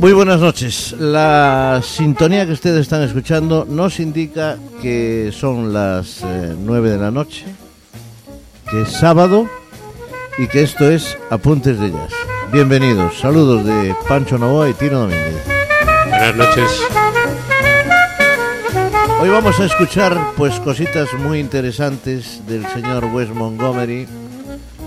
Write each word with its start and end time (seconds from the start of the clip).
Muy 0.00 0.12
buenas 0.12 0.40
noches. 0.40 0.94
La 0.98 1.80
sintonía 1.82 2.44
que 2.44 2.52
ustedes 2.52 2.80
están 2.82 3.02
escuchando 3.02 3.66
nos 3.68 3.98
indica 3.98 4.58
que 4.82 5.32
son 5.32 5.72
las 5.72 6.22
eh, 6.22 6.54
9 6.58 6.90
de 6.90 6.98
la 6.98 7.10
noche, 7.10 7.46
que 8.70 8.82
es 8.82 8.90
sábado 8.90 9.48
y 10.38 10.46
que 10.48 10.62
esto 10.62 10.90
es 10.90 11.16
Apuntes 11.30 11.80
de 11.80 11.90
Jazz. 11.90 12.12
Bienvenidos. 12.52 13.18
Saludos 13.18 13.64
de 13.64 13.94
Pancho 14.06 14.36
Novoa 14.36 14.68
y 14.68 14.74
Tino 14.74 15.00
Domínguez. 15.00 15.42
Buenas 16.10 16.36
noches. 16.36 17.07
Hoy 19.20 19.30
vamos 19.30 19.58
a 19.58 19.64
escuchar 19.64 20.16
pues 20.36 20.60
cositas 20.60 21.08
muy 21.14 21.40
interesantes 21.40 22.40
del 22.46 22.64
señor 22.68 23.04
Wes 23.06 23.28
Montgomery, 23.30 24.06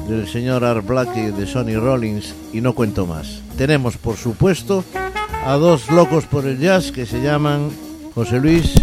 del 0.07 0.27
señor 0.27 0.63
Art 0.63 0.85
Black 0.85 1.09
y 1.17 1.31
de 1.31 1.45
Sonny 1.45 1.75
Rollins 1.75 2.33
y 2.53 2.61
no 2.61 2.73
cuento 2.73 3.05
más. 3.05 3.41
Tenemos 3.57 3.97
por 3.97 4.15
supuesto 4.15 4.85
a 5.45 5.55
dos 5.55 5.89
locos 5.91 6.25
por 6.25 6.45
el 6.45 6.59
jazz 6.59 6.91
que 6.91 7.05
se 7.05 7.21
llaman 7.21 7.69
José 8.15 8.39
Luis 8.39 8.73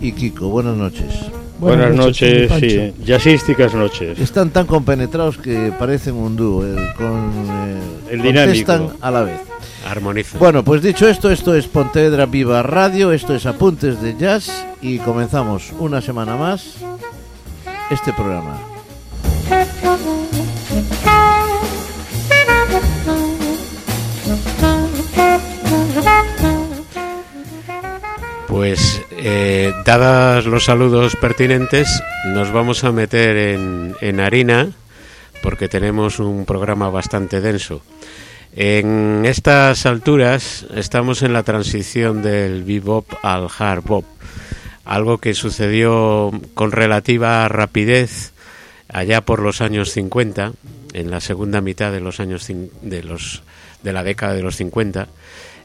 y 0.00 0.12
Kiko. 0.12 0.48
Buenas 0.48 0.76
noches. 0.76 1.14
Buenas, 1.58 1.94
noches, 1.94 2.50
sí. 2.58 2.92
Jazzísticas 3.04 3.72
noches. 3.72 4.18
Están 4.18 4.50
tan 4.50 4.66
compenetrados 4.66 5.38
que 5.38 5.72
parecen 5.78 6.16
un 6.16 6.34
dúo, 6.34 6.66
eh, 6.66 6.74
con, 6.96 7.30
eh, 7.30 7.78
El 8.10 8.20
contestan 8.22 8.80
dinámico. 8.80 8.96
a 9.00 9.10
la 9.12 9.22
vez. 9.22 9.40
Armoniza. 9.86 10.38
Bueno, 10.38 10.64
pues 10.64 10.82
dicho 10.82 11.08
esto, 11.08 11.30
esto 11.30 11.54
es 11.54 11.66
Pontevedra 11.66 12.26
Viva 12.26 12.62
Radio, 12.62 13.12
esto 13.12 13.34
es 13.34 13.46
Apuntes 13.46 14.00
de 14.00 14.16
Jazz 14.16 14.66
y 14.80 14.98
comenzamos 14.98 15.72
una 15.78 16.00
semana 16.00 16.36
más 16.36 16.76
este 17.90 18.12
programa. 18.12 18.58
Pues, 28.48 29.00
eh, 29.12 29.72
dadas 29.84 30.44
los 30.44 30.64
saludos 30.64 31.16
pertinentes, 31.16 32.02
nos 32.26 32.52
vamos 32.52 32.84
a 32.84 32.92
meter 32.92 33.36
en, 33.36 33.94
en 34.00 34.20
harina 34.20 34.70
porque 35.42 35.68
tenemos 35.68 36.18
un 36.18 36.44
programa 36.44 36.88
bastante 36.88 37.40
denso. 37.40 37.82
En 38.54 39.24
estas 39.24 39.86
alturas 39.86 40.66
estamos 40.74 41.22
en 41.22 41.32
la 41.32 41.42
transición 41.42 42.22
del 42.22 42.64
bebop 42.64 43.06
al 43.22 43.48
hard 43.58 43.82
bop, 43.82 44.04
algo 44.84 45.16
que 45.16 45.32
sucedió 45.32 46.30
con 46.52 46.70
relativa 46.70 47.48
rapidez 47.48 48.32
allá 48.88 49.22
por 49.22 49.40
los 49.40 49.62
años 49.62 49.90
50, 49.92 50.52
en 50.92 51.10
la 51.10 51.20
segunda 51.20 51.62
mitad 51.62 51.92
de 51.92 52.00
los 52.00 52.20
años 52.20 52.46
de 52.82 53.02
los 53.02 53.42
de 53.82 53.92
la 53.94 54.04
década 54.04 54.34
de 54.34 54.42
los 54.42 54.56
50. 54.56 55.08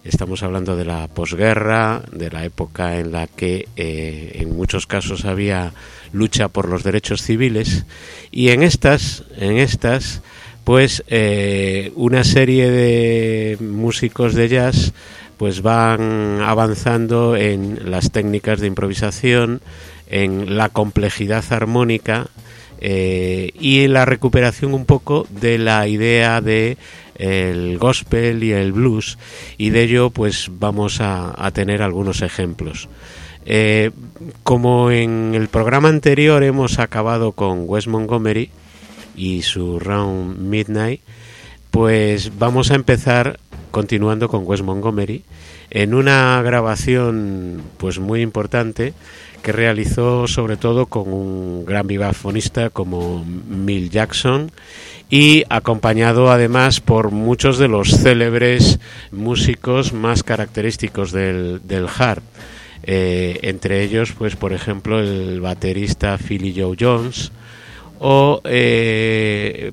Estamos 0.06 0.42
hablando 0.42 0.78
de 0.78 0.86
la 0.86 1.10
posguerra, 1.10 2.02
de 2.14 2.32
la 2.32 2.46
época 2.46 2.98
en 2.98 3.12
la 3.12 3.28
que 3.28 3.68
eh, 3.76 4.32
en 4.36 4.56
muchos 4.56 4.88
casos 4.88 5.26
había 5.26 5.74
lucha 6.14 6.48
por 6.48 6.70
los 6.70 6.84
derechos 6.84 7.22
civiles 7.22 7.84
y 8.32 8.50
en 8.50 8.64
estas, 8.64 9.26
en 9.36 9.58
estas, 9.58 10.22
pues 10.68 11.02
una 11.96 12.26
serie 12.26 12.70
de 12.70 13.58
músicos 13.62 14.34
de 14.34 14.50
jazz 14.50 14.92
pues 15.38 15.62
van 15.62 16.42
avanzando 16.42 17.38
en 17.38 17.90
las 17.90 18.12
técnicas 18.12 18.60
de 18.60 18.68
improvisación, 18.68 19.62
en 20.10 20.58
la 20.58 20.68
complejidad 20.68 21.46
armónica 21.52 22.28
eh, 22.82 23.52
y 23.58 23.86
en 23.86 23.94
la 23.94 24.04
recuperación 24.04 24.74
un 24.74 24.84
poco 24.84 25.26
de 25.30 25.58
la 25.58 25.88
idea 25.88 26.42
de 26.42 26.78
el 27.16 27.78
gospel 27.78 28.44
y 28.44 28.52
el 28.52 28.74
blues 28.74 29.18
y 29.58 29.70
de 29.70 29.84
ello 29.84 30.10
pues 30.10 30.50
vamos 30.52 31.00
a, 31.00 31.34
a 31.38 31.52
tener 31.52 31.82
algunos 31.82 32.22
ejemplos. 32.22 32.90
Eh, 33.46 33.92
como 34.44 34.92
en 34.92 35.32
el 35.34 35.48
programa 35.48 35.88
anterior 35.88 36.44
hemos 36.44 36.78
acabado 36.80 37.32
con 37.32 37.64
Wes 37.66 37.88
Montgomery 37.88 38.50
y 39.18 39.42
su 39.42 39.80
Round 39.80 40.38
Midnight, 40.40 41.02
pues 41.72 42.38
vamos 42.38 42.72
a 42.72 42.76
empezar 42.76 43.40
continuando 43.72 44.30
con 44.30 44.44
Wes 44.46 44.62
Montgomery 44.62 45.24
en 45.70 45.94
una 45.94 46.42
grabación 46.42 47.62
pues 47.78 48.00
muy 48.00 48.22
importante 48.22 48.94
que 49.42 49.52
realizó 49.52 50.28
sobre 50.28 50.58
todo 50.58 50.86
con 50.86 51.12
un 51.12 51.66
gran 51.66 51.88
vibrafonista 51.88 52.70
como 52.70 53.26
Mill 53.26 53.90
Jackson 53.90 54.52
y 55.10 55.44
acompañado 55.50 56.32
además 56.32 56.80
por 56.80 57.12
muchos 57.12 57.58
de 57.58 57.68
los 57.68 57.90
célebres 57.90 58.80
músicos 59.12 59.94
más 59.94 60.24
característicos 60.24 61.12
del, 61.12 61.62
del 61.64 61.88
hard. 61.88 62.24
Eh, 62.84 63.40
entre 63.44 63.84
ellos, 63.84 64.14
pues 64.18 64.36
por 64.36 64.54
ejemplo, 64.54 65.00
el 65.00 65.42
baterista 65.42 66.18
Philly 66.18 66.54
Joe 66.58 66.76
Jones 66.80 67.32
o 68.00 68.42
eh, 68.44 69.72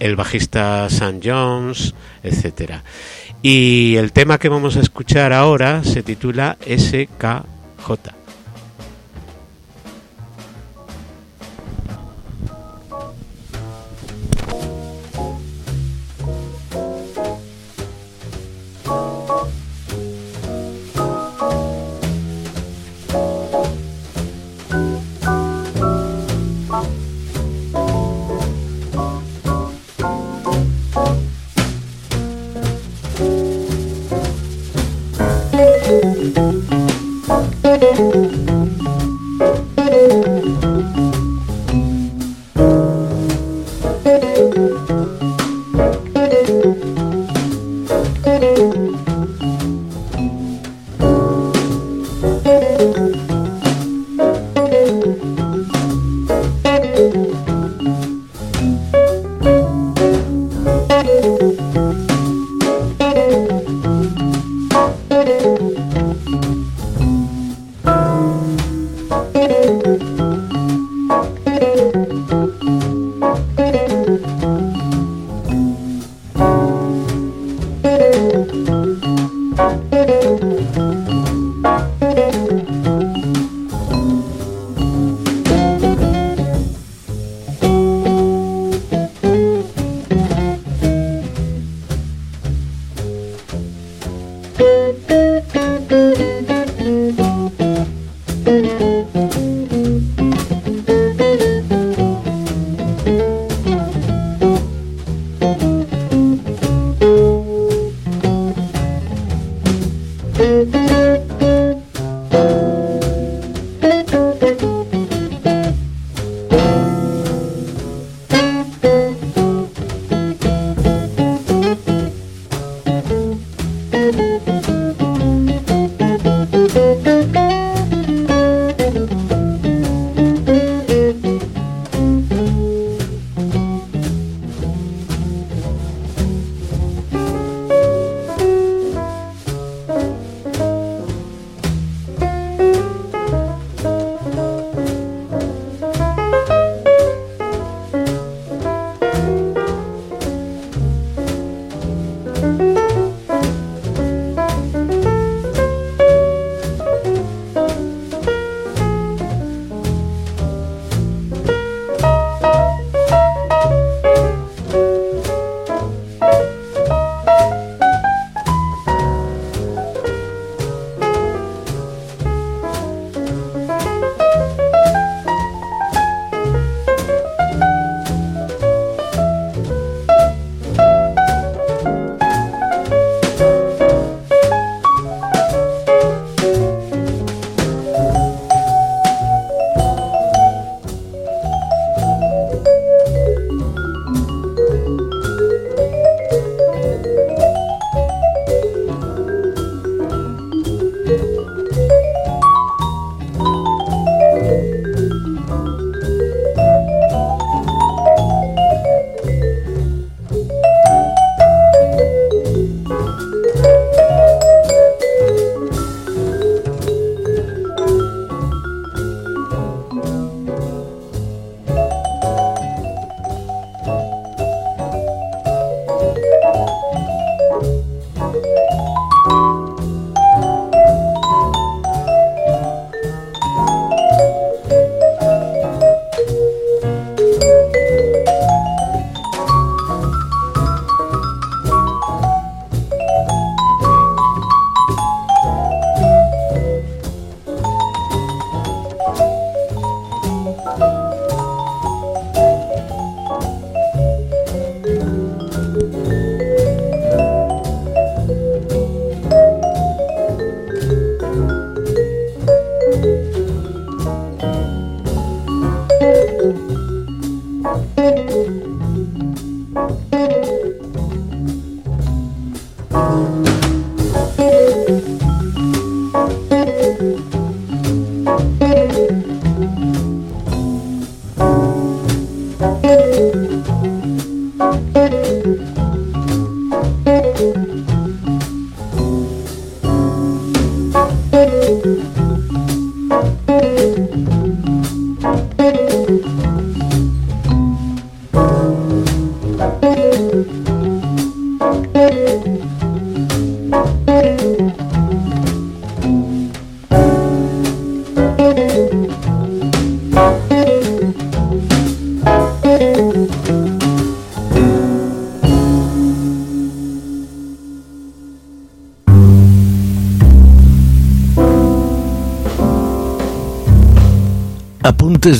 el 0.00 0.16
bajista 0.16 0.88
Sam 0.90 1.20
Jones, 1.22 1.94
etcétera. 2.22 2.82
Y 3.42 3.96
el 3.96 4.12
tema 4.12 4.38
que 4.38 4.48
vamos 4.48 4.76
a 4.76 4.80
escuchar 4.80 5.32
ahora 5.32 5.82
se 5.84 6.02
titula 6.02 6.56
SKJ. 6.64 8.21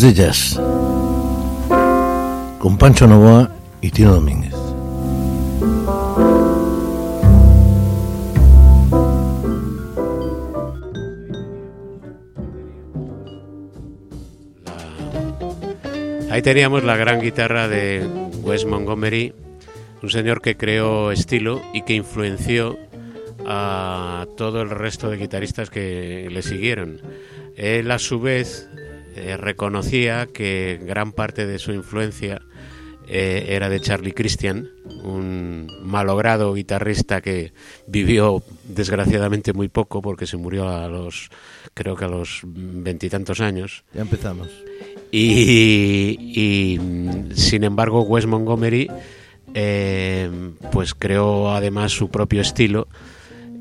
De 0.03 0.15
Jazz 0.15 0.61
con 2.59 2.77
Pancho 2.77 3.07
Novoa 3.07 3.55
y 3.81 3.91
Tino 3.91 4.13
Domínguez. 4.13 4.53
Ahí 16.31 16.43
teníamos 16.43 16.83
la 16.83 16.97
gran 16.97 17.21
guitarra 17.21 17.69
de 17.69 18.05
Wes 18.43 18.65
Montgomery, 18.65 19.33
un 20.03 20.11
señor 20.11 20.41
que 20.41 20.57
creó 20.57 21.13
estilo 21.13 21.63
y 21.73 21.83
que 21.83 21.95
influenció 21.95 22.77
a 23.47 24.27
todo 24.37 24.63
el 24.63 24.71
resto 24.71 25.11
de 25.11 25.19
guitarristas 25.19 25.71
que 25.71 26.29
le 26.29 26.43
siguieron. 26.43 27.01
Él 27.57 27.89
a 27.93 28.01
su 28.01 28.19
vez 28.19 28.69
eh, 29.15 29.37
reconocía 29.37 30.27
que 30.27 30.81
gran 30.83 31.13
parte 31.13 31.47
de 31.47 31.59
su 31.59 31.73
influencia 31.73 32.43
eh, 33.09 33.47
era 33.49 33.69
de 33.69 33.81
Charlie 33.81 34.13
Christian, 34.13 34.71
un 35.03 35.67
malogrado 35.83 36.55
guitarrista 36.55 37.21
que 37.21 37.53
vivió 37.87 38.43
desgraciadamente 38.65 39.53
muy 39.53 39.69
poco 39.69 40.01
porque 40.01 40.27
se 40.27 40.37
murió 40.37 40.69
a 40.69 40.89
los, 40.89 41.29
creo 41.75 41.97
que 41.97 42.05
a 42.05 42.09
los 42.09 42.41
veintitantos 42.45 43.41
años. 43.41 43.85
Ya 43.93 44.03
empezamos. 44.03 44.49
Y, 45.11 46.79
sin 47.35 47.65
embargo, 47.65 48.03
Wes 48.03 48.25
Montgomery 48.25 48.89
eh, 49.53 50.31
pues 50.71 50.95
creó 50.95 51.51
además 51.51 51.93
su 51.93 52.09
propio 52.09 52.41
estilo. 52.41 52.89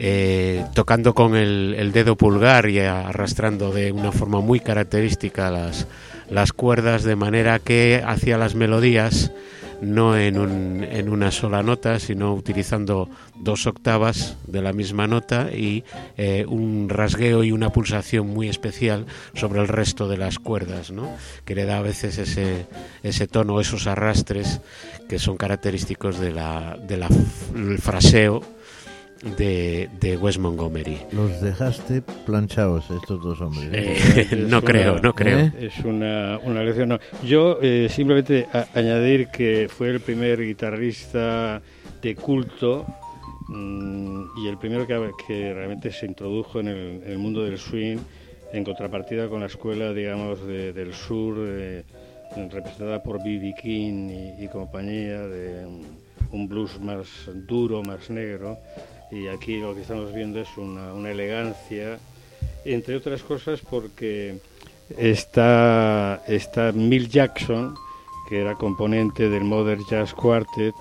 Eh, 0.04 0.66
tocando 0.74 1.14
con 1.14 1.36
el, 1.36 1.92
dedo 1.92 2.16
pulgar 2.16 2.68
y 2.68 2.80
arrastrando 2.80 3.72
de 3.72 3.92
una 3.92 4.12
forma 4.12 4.42
muy 4.42 4.60
característica 4.60 5.52
las, 5.52 6.54
cuerdas 6.54 7.04
de 7.04 7.16
manera 7.16 7.60
que 7.60 8.02
hacía 8.04 8.40
las 8.40 8.56
melodías 8.56 9.32
no 9.80 10.18
en, 10.18 10.40
un, 10.40 10.84
en, 10.84 11.08
una 11.08 11.30
sola 11.30 11.62
nota, 11.62 12.00
sino 12.00 12.34
utilizando 12.34 13.10
dos 13.36 13.68
octavas 13.68 14.38
de 14.48 14.64
la 14.64 14.74
misma 14.74 15.06
nota 15.06 15.52
y 15.54 15.84
eh, 16.18 16.46
un 16.48 16.90
rasgueo 16.90 17.44
y 17.44 17.52
una 17.52 17.72
pulsación 17.72 18.28
muy 18.28 18.50
especial 18.50 19.06
sobre 19.36 19.62
el 19.62 19.68
resto 19.68 20.08
de 20.08 20.18
las 20.18 20.40
cuerdas, 20.40 20.90
¿no? 20.90 21.16
que 21.46 21.54
le 21.54 21.66
da 21.66 21.78
a 21.78 21.84
veces 21.84 22.18
ese, 22.18 23.28
tono, 23.28 23.62
esos 23.62 23.86
arrastres 23.86 24.62
que 25.08 25.20
son 25.20 25.38
característicos 25.38 26.20
de 26.20 26.32
la, 26.32 26.76
de 26.82 26.98
la, 26.98 27.08
del 27.54 27.78
fraseo 27.78 28.42
de, 29.24 29.90
de, 30.00 30.18
Wes 30.18 30.38
Montgomery. 30.38 30.98
Los 31.12 31.42
dejaste 31.42 32.02
planchados 32.02 32.90
estos 32.90 33.22
dos 33.22 33.40
hombres. 33.42 33.70
¿eh? 33.72 34.46
no 34.50 34.62
creo, 34.62 35.00
no 35.00 35.14
creo. 35.14 35.40
¿Eh? 35.40 35.54
Es 35.60 35.80
una, 35.86 36.40
una 36.44 36.64
lección. 36.64 36.90
No. 36.90 37.00
Yo 37.24 37.60
eh, 37.62 37.88
simplemente 37.90 38.48
añadir 38.74 39.28
que 39.28 39.70
fue 39.70 39.90
el 39.90 40.00
primer 40.00 40.42
guitarrista 40.42 41.62
de 42.02 42.16
culto 42.16 42.86
mmm, 43.50 44.24
y 44.44 44.48
el 44.48 44.58
primero 44.58 44.88
que, 44.88 45.12
que, 45.28 45.54
realmente 45.54 45.92
se 45.92 46.08
introdujo 46.08 46.60
en 46.60 46.68
el, 46.70 47.04
en 47.04 47.12
el, 47.12 47.18
mundo 47.20 47.44
del 47.44 47.60
swing 47.60 47.98
en 48.54 48.64
contrapartida 48.64 49.30
con 49.30 49.42
la 49.42 49.46
escuela, 49.46 49.94
digamos, 49.94 50.46
de, 50.46 50.74
del 50.74 50.94
sur, 50.94 51.38
representada 52.36 53.04
por 53.04 53.24
B.B. 53.24 53.54
King 53.62 54.10
y, 54.10 54.44
y 54.44 54.48
compañía, 54.48 55.22
de 55.28 55.66
un 56.32 56.48
blues 56.48 56.80
más 56.82 57.08
duro, 57.48 57.84
más 57.84 58.10
negro 58.10 58.58
y 59.12 59.28
aquí 59.28 59.58
lo 59.58 59.76
que 59.76 59.82
estamos 59.82 60.14
viendo 60.14 60.40
es 60.40 60.50
una, 60.58 60.94
una 60.94 61.12
elegancia, 61.12 62.00
entre 62.66 62.96
otras 62.96 63.22
cosas 63.24 63.60
porque 63.62 64.38
está, 64.98 66.24
está 66.28 66.72
Mill 66.72 67.10
Jackson, 67.10 67.76
que 68.30 68.40
era 68.40 68.56
componente 68.56 69.30
del 69.30 69.44
Modern 69.44 69.82
Jazz 69.90 70.14
Quartet, 70.14 70.76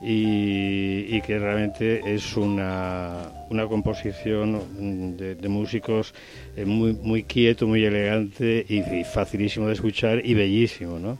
y, 0.00 1.06
y, 1.08 1.22
que 1.22 1.38
realmente 1.38 2.14
es 2.14 2.36
una, 2.36 3.32
una 3.48 3.66
composición 3.66 5.16
de, 5.16 5.48
músicos 5.48 6.12
eh, 6.54 6.66
muy, 6.66 6.92
muy 6.92 7.22
quieto, 7.22 7.66
muy 7.66 7.82
elegante 7.82 8.66
y, 8.68 8.80
y, 8.80 9.04
facilísimo 9.04 9.68
de 9.68 9.72
escuchar 9.72 10.20
y 10.24 10.34
bellísimo, 10.34 10.98
¿no? 10.98 11.16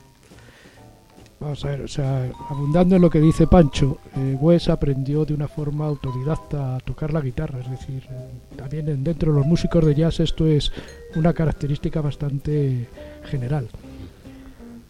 Vamos 1.38 1.62
a 1.64 1.68
ver, 1.68 1.82
o 1.82 1.88
sea, 1.88 2.30
abundando 2.48 2.96
en 2.96 3.02
lo 3.02 3.10
que 3.10 3.20
dice 3.20 3.46
Pancho, 3.46 3.98
eh, 4.16 4.36
Wes 4.40 4.70
aprendió 4.70 5.26
de 5.26 5.34
una 5.34 5.48
forma 5.48 5.86
autodidacta 5.86 6.76
a 6.76 6.80
tocar 6.80 7.12
la 7.12 7.20
guitarra, 7.20 7.60
es 7.60 7.70
decir, 7.70 8.02
eh, 8.10 8.56
también 8.56 9.04
dentro 9.04 9.32
de 9.32 9.38
los 9.38 9.46
músicos 9.46 9.84
de 9.84 9.94
jazz 9.94 10.20
esto 10.20 10.46
es 10.46 10.72
una 11.14 11.34
característica 11.34 12.00
bastante 12.00 12.88
general. 13.24 13.68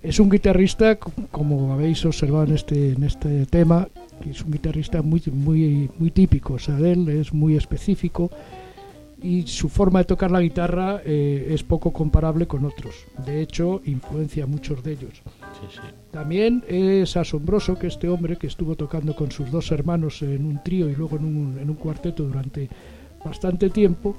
Es 0.03 0.21
un 0.21 0.31
guitarrista, 0.31 0.97
como 0.97 1.73
habéis 1.73 2.05
observado 2.05 2.45
en 2.45 2.55
este, 2.55 2.93
en 2.93 3.03
este 3.03 3.47
tema, 3.47 3.88
que 4.23 4.31
es 4.31 4.41
un 4.41 4.53
guitarrista 4.53 5.03
muy, 5.03 5.21
muy, 5.33 5.91
muy 5.99 6.12
típico, 6.12 6.55
o 6.55 6.59
sea, 6.61 6.76
de 6.76 6.93
él 6.93 7.09
es 7.09 7.33
muy 7.33 7.57
específico 7.57 8.31
y 9.23 9.47
su 9.47 9.69
forma 9.69 10.00
de 10.00 10.05
tocar 10.05 10.31
la 10.31 10.41
guitarra 10.41 11.00
eh, 11.05 11.49
es 11.50 11.62
poco 11.62 11.93
comparable 11.93 12.47
con 12.47 12.65
otros. 12.65 12.95
De 13.25 13.41
hecho, 13.41 13.81
influencia 13.85 14.45
a 14.45 14.47
muchos 14.47 14.83
de 14.85 14.93
ellos. 14.93 15.23
También 16.11 16.65
es 16.69 17.17
asombroso 17.17 17.79
que 17.79 17.88
este 17.88 18.09
hombre, 18.09 18.37
que 18.37 18.47
estuvo 18.47 18.76
tocando 18.76 19.15
con 19.15 19.31
sus 19.31 19.50
dos 19.50 19.71
hermanos 19.71 20.23
en 20.23 20.45
un 20.47 20.62
trío 20.62 20.88
y 20.88 20.95
luego 20.95 21.17
en 21.17 21.25
un, 21.25 21.59
en 21.59 21.71
un 21.71 21.76
cuarteto 21.76 22.23
durante 22.23 22.69
bastante 23.25 23.71
tiempo, 23.71 24.17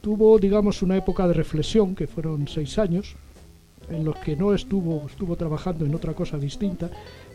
tuvo, 0.00 0.38
digamos, 0.38 0.82
una 0.82 0.96
época 0.96 1.26
de 1.28 1.34
reflexión, 1.34 1.94
que 1.94 2.06
fueron 2.06 2.48
seis 2.48 2.78
años, 2.78 3.16
en 3.90 4.04
los 4.04 4.16
que 4.16 4.36
no 4.36 4.54
estuvo, 4.54 5.06
estuvo 5.06 5.36
trabajando 5.36 5.84
en 5.86 5.94
otra 5.94 6.14
cosa 6.14 6.38
distinta, 6.38 6.90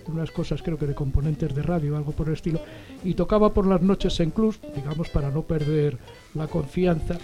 en 0.05 0.13
unas 0.13 0.31
cosas 0.31 0.61
creo 0.61 0.77
que 0.77 0.85
de 0.85 0.95
componentes 0.95 1.53
de 1.55 1.61
radio 1.61 1.93
o 1.93 1.97
algo 1.97 2.11
por 2.11 2.27
el 2.27 2.33
estilo, 2.33 2.59
y 3.03 3.13
tocaba 3.13 3.53
por 3.53 3.65
las 3.67 3.81
noches 3.81 4.19
en 4.19 4.31
clubs, 4.31 4.59
digamos, 4.75 5.09
para 5.09 5.31
no 5.31 5.41
perder 5.43 5.97
la 6.35 6.47
confianza. 6.47 7.17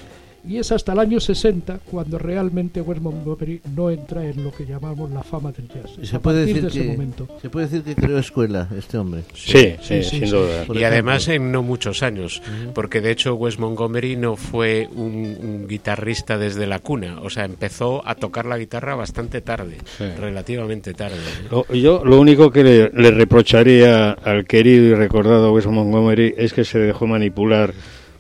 Y 0.48 0.58
es 0.58 0.72
hasta 0.72 0.94
el 0.94 1.00
año 1.00 1.20
60 1.20 1.80
cuando 1.90 2.18
realmente 2.18 2.82
Wes 2.82 3.02
Montgomery 3.02 3.62
no 3.76 3.90
entra 3.90 4.26
en 4.26 4.44
lo 4.44 4.52
que 4.52 4.66
llamamos 4.66 5.12
la 5.12 5.24
fama 5.24 5.52
del 5.52 5.68
jazz. 5.68 5.92
Se 6.02 6.20
puede, 6.20 6.46
decir 6.46 6.64
de 6.64 6.70
que, 6.70 6.84
momento. 6.86 7.28
se 7.42 7.50
puede 7.50 7.68
decir 7.68 7.84
que 7.84 7.96
creó 7.96 8.18
escuela 8.18 8.68
este 8.78 8.98
hombre. 8.98 9.24
Sí, 9.34 9.52
sí, 9.54 9.76
sí, 9.82 10.04
sí 10.04 10.10
sin 10.10 10.26
sí. 10.26 10.32
duda. 10.32 10.66
Y 10.74 10.84
además 10.84 11.28
en 11.28 11.52
no 11.52 11.62
muchos 11.64 12.04
años, 12.04 12.42
uh 12.46 12.68
-huh. 12.70 12.74
porque 12.74 13.02
de 13.02 13.12
hecho 13.12 13.36
Wes 13.36 13.60
Montgomery 13.60 14.16
no 14.16 14.36
fue 14.36 14.88
un, 14.94 15.38
un, 15.40 15.68
guitarrista 15.68 16.38
desde 16.38 16.68
la 16.68 16.80
cuna, 16.80 17.20
o 17.22 17.30
sea, 17.30 17.46
empezó 17.46 18.08
a 18.08 18.16
tocar 18.16 18.46
la 18.46 18.58
guitarra 18.58 18.96
bastante 18.96 19.42
tarde, 19.42 19.78
relativamente 20.18 20.94
tarde. 20.94 21.18
Lo, 21.52 21.66
yo 21.74 22.04
lo 22.04 22.20
único 22.20 22.52
que 22.52 22.64
le, 22.64 22.90
le 22.90 23.12
reprocharía 23.12 24.12
al 24.12 24.46
querido 24.46 24.86
y 24.86 24.94
recordado 24.96 25.54
Wes 25.54 25.68
Montgomery 25.68 26.34
es 26.38 26.54
que 26.54 26.64
se 26.64 26.80
dejó 26.80 27.08
manipular 27.08 27.74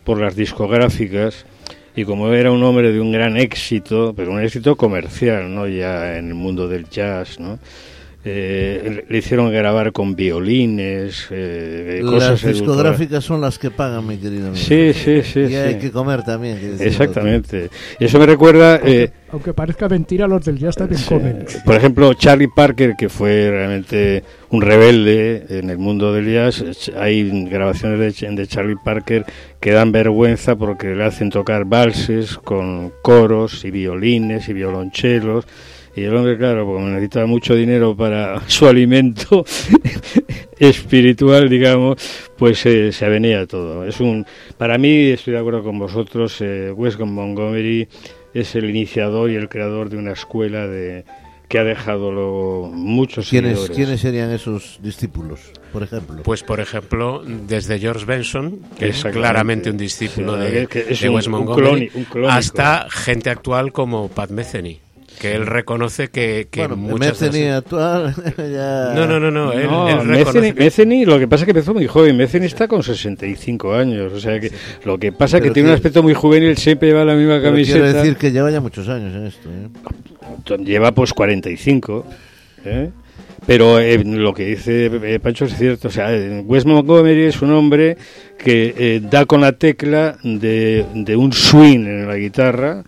por 0.03 0.19
las 0.19 0.35
discográficas 0.35 1.45
y 1.99 2.05
como 2.05 2.31
era 2.31 2.49
un 2.49 2.63
hombre 2.63 2.93
de 2.93 3.01
un 3.01 3.11
gran 3.11 3.35
éxito, 3.35 4.13
pero 4.15 4.31
un 4.31 4.41
éxito 4.41 4.77
comercial, 4.77 5.53
¿no? 5.53 5.67
Ya 5.67 6.17
en 6.17 6.29
el 6.29 6.33
mundo 6.33 6.69
del 6.69 6.87
jazz, 6.87 7.41
¿no? 7.41 7.59
Eh, 8.25 9.05
le 9.07 9.17
hicieron 9.17 9.49
grabar 9.49 9.93
con 9.93 10.13
violines, 10.13 11.27
eh, 11.31 12.01
las 12.03 12.45
discográficas 12.45 13.23
son 13.23 13.39
las 13.39 13.57
que 13.57 13.71
pagan, 13.71 14.05
mi 14.05 14.17
querido 14.17 14.49
amigo. 14.49 14.61
Sí, 14.61 14.91
sí, 14.93 15.21
sí. 15.23 15.39
Y 15.39 15.47
sí. 15.47 15.55
hay 15.55 15.77
que 15.77 15.89
comer 15.89 16.23
también. 16.23 16.59
Exactamente. 16.81 17.69
Y 17.97 18.05
eso 18.05 18.19
me 18.19 18.25
recuerda... 18.25 18.73
Aunque, 18.73 19.03
eh, 19.03 19.11
aunque, 19.31 19.53
parezca 19.53 19.87
mentira, 19.87 20.27
los 20.27 20.43
del 20.43 20.59
jazz 20.59 20.75
también 20.75 21.01
comen. 21.07 21.45
Por 21.63 21.75
ejemplo, 21.75 22.13
Charlie 22.13 22.49
Parker, 22.53 22.95
que 22.97 23.07
fue 23.07 23.51
realmente 23.51 24.25
un 24.49 24.63
rebelde 24.63 25.45
en 25.47 25.69
el 25.69 25.77
mundo 25.77 26.11
del 26.11 26.29
jazz, 26.33 26.91
hay 26.97 27.47
grabaciones 27.49 28.19
de, 28.19 28.31
de 28.31 28.47
Charlie 28.47 28.75
Parker 28.83 29.25
que 29.61 29.71
dan 29.71 29.93
vergüenza 29.93 30.57
porque 30.57 30.93
le 30.93 31.05
hacen 31.05 31.29
tocar 31.29 31.63
valses 31.63 32.37
con 32.37 32.91
coros 33.01 33.63
y 33.63 33.71
violines 33.71 34.49
y 34.49 34.53
violonchelos 34.53 35.45
y 35.95 36.03
el 36.03 36.15
hombre, 36.15 36.37
claro, 36.37 36.65
como 36.65 36.87
necesitaba 36.87 37.25
mucho 37.25 37.55
dinero 37.55 37.95
para 37.95 38.41
su 38.47 38.67
alimento 38.67 39.45
espiritual, 40.59 41.49
digamos, 41.49 41.97
pues 42.37 42.65
eh, 42.65 42.91
se 42.91 43.05
avenía 43.05 43.45
todo. 43.47 43.85
Es 43.85 43.99
un, 43.99 44.25
para 44.57 44.77
mí, 44.77 45.09
estoy 45.09 45.33
de 45.33 45.39
acuerdo 45.39 45.63
con 45.63 45.79
vosotros, 45.79 46.39
eh, 46.41 46.71
Weston 46.71 47.13
Montgomery 47.13 47.87
es 48.33 48.55
el 48.55 48.69
iniciador 48.69 49.31
y 49.31 49.35
el 49.35 49.49
creador 49.49 49.89
de 49.89 49.97
una 49.97 50.11
escuela 50.11 50.67
de 50.67 51.03
que 51.49 51.57
ha 51.57 51.63
dejado 51.63 52.11
luego 52.11 52.69
muchos 52.71 53.27
¿Quiénes, 53.27 53.53
seguidores. 53.53 53.75
¿Quiénes 53.75 54.01
serían 54.01 54.29
esos 54.29 54.79
discípulos, 54.83 55.51
por 55.73 55.81
ejemplo? 55.81 56.21
Pues, 56.21 56.43
por 56.43 56.59
ejemplo, 56.59 57.23
desde 57.25 57.79
George 57.79 58.05
Benson, 58.05 58.59
que 58.77 58.89
es 58.89 59.03
claramente 59.03 59.71
un 59.71 59.77
discípulo 59.77 60.35
sí, 60.37 60.51
de, 60.51 60.67
que 60.67 60.85
es 60.89 61.01
de 61.01 61.09
un, 61.09 61.15
Wes 61.15 61.27
Montgomery, 61.27 61.89
un 61.95 62.03
cloni, 62.03 62.27
un 62.27 62.31
hasta 62.31 62.87
gente 62.91 63.31
actual 63.31 63.71
como 63.71 64.09
Pat 64.09 64.29
Metheny. 64.29 64.79
Que 65.19 65.33
él 65.35 65.45
reconoce 65.45 66.07
que, 66.07 66.47
que 66.49 66.61
bueno, 66.61 66.77
muchas 66.77 67.21
las- 67.21 67.35
actual 67.57 68.15
ya... 68.37 68.93
No, 68.95 69.05
no, 69.05 69.19
no, 69.19 69.29
no, 69.29 69.51
él, 69.51 69.67
No, 69.67 69.89
él 69.89 70.07
reconoce 70.07 70.53
que- 70.53 70.63
Metheny, 70.63 71.05
lo 71.05 71.19
que 71.19 71.27
pasa 71.27 71.43
es 71.43 71.45
que 71.45 71.51
empezó 71.51 71.73
muy 71.73 71.87
joven. 71.87 72.15
Metheny 72.17 72.45
está 72.45 72.67
con 72.67 72.81
65 72.83 73.73
años. 73.73 74.13
O 74.13 74.19
sea 74.19 74.39
que 74.39 74.51
lo 74.85 74.97
que 74.97 75.11
pasa 75.11 75.37
es 75.37 75.41
que 75.41 75.47
Pero 75.47 75.53
tiene 75.53 75.67
que- 75.67 75.71
un 75.71 75.75
aspecto 75.75 76.01
muy 76.03 76.13
juvenil, 76.13 76.55
siempre 76.57 76.87
lleva 76.89 77.03
la 77.05 77.15
misma 77.15 77.41
camiseta. 77.41 77.79
quiero 77.79 77.93
decir 77.93 78.15
que 78.15 78.31
lleva 78.31 78.49
ya 78.49 78.61
muchos 78.61 78.87
años 78.87 79.13
en 79.13 79.25
esto, 79.27 79.49
¿eh? 79.49 80.57
Lleva 80.63 80.91
pues 80.93 81.13
45. 81.13 82.05
¿eh? 82.65 82.89
Pero 83.45 83.79
eh, 83.79 84.03
lo 84.03 84.33
que 84.33 84.45
dice 84.45 84.91
eh, 85.03 85.19
Pancho 85.19 85.45
es 85.45 85.55
cierto. 85.57 85.87
O 85.87 85.91
sea, 85.91 86.09
Wes 86.45 86.65
Montgomery 86.65 87.23
es 87.23 87.41
un 87.41 87.51
hombre 87.51 87.97
que 88.37 88.73
eh, 88.77 89.01
da 89.09 89.25
con 89.25 89.41
la 89.41 89.53
tecla 89.53 90.17
de, 90.23 90.85
de 90.93 91.15
un 91.15 91.33
swing 91.33 91.85
en 91.85 92.07
la 92.07 92.15
guitarra. 92.15 92.83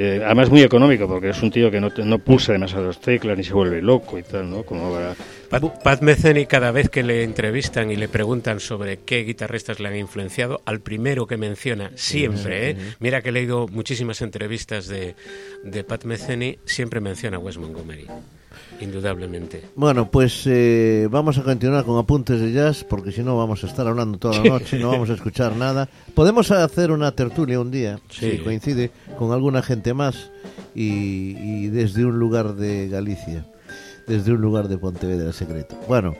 Eh, 0.00 0.22
además 0.24 0.50
muy 0.50 0.62
económico 0.62 1.06
porque 1.08 1.30
es 1.30 1.42
un 1.42 1.50
tío 1.50 1.70
que 1.70 1.80
no, 1.80 1.90
no 2.04 2.18
pulsa 2.18 2.52
demasiadas 2.52 3.00
teclas 3.00 3.36
ni 3.36 3.44
se 3.44 3.52
vuelve 3.52 3.82
loco 3.82 4.18
y 4.18 4.22
tal, 4.22 4.48
¿no? 4.50 4.62
Como 4.62 4.92
para- 4.92 5.14
Pat, 5.50 5.82
Pat 5.82 6.02
Metheny 6.02 6.44
cada 6.46 6.72
vez 6.72 6.90
que 6.90 7.02
le 7.02 7.22
entrevistan 7.24 7.90
y 7.90 7.96
le 7.96 8.06
preguntan 8.08 8.60
sobre 8.60 8.98
qué 8.98 9.24
guitarristas 9.24 9.80
le 9.80 9.88
han 9.88 9.96
influenciado, 9.96 10.60
al 10.66 10.80
primero 10.80 11.26
que 11.26 11.36
menciona 11.38 11.90
siempre, 11.94 12.70
¿eh? 12.70 12.76
mira 13.00 13.22
que 13.22 13.30
he 13.30 13.32
leído 13.32 13.66
muchísimas 13.68 14.20
entrevistas 14.20 14.88
de, 14.88 15.14
de 15.64 15.84
Pat 15.84 16.04
Metheny, 16.04 16.58
siempre 16.66 17.00
menciona 17.00 17.38
a 17.38 17.40
Wes 17.40 17.56
Montgomery, 17.56 18.06
indudablemente. 18.80 19.62
Bueno, 19.74 20.10
pues 20.10 20.42
eh, 20.46 21.08
vamos 21.10 21.38
a 21.38 21.42
continuar 21.42 21.84
con 21.84 21.98
apuntes 21.98 22.40
de 22.40 22.52
jazz, 22.52 22.84
porque 22.84 23.12
si 23.12 23.22
no 23.22 23.36
vamos 23.36 23.62
a 23.64 23.66
estar 23.66 23.86
hablando 23.86 24.18
toda 24.18 24.38
la 24.38 24.44
noche, 24.50 24.78
no 24.78 24.90
vamos 24.90 25.10
a 25.10 25.14
escuchar 25.14 25.56
nada. 25.56 25.88
Podemos 26.14 26.50
hacer 26.50 26.90
una 26.90 27.12
tertulia 27.12 27.60
un 27.60 27.70
día, 27.70 27.98
Sí. 28.08 28.32
si 28.32 28.38
coincide, 28.38 28.90
con 29.18 29.32
alguna 29.32 29.62
gente 29.62 29.94
más 29.94 30.30
y, 30.74 31.36
y 31.38 31.66
desde 31.68 32.04
un 32.04 32.18
lugar 32.18 32.54
de 32.54 32.88
Galicia, 32.88 33.46
desde 34.06 34.32
un 34.32 34.40
lugar 34.40 34.68
de 34.68 34.78
Pontevedra 34.78 35.32
secreto. 35.32 35.76
Bueno, 35.88 36.14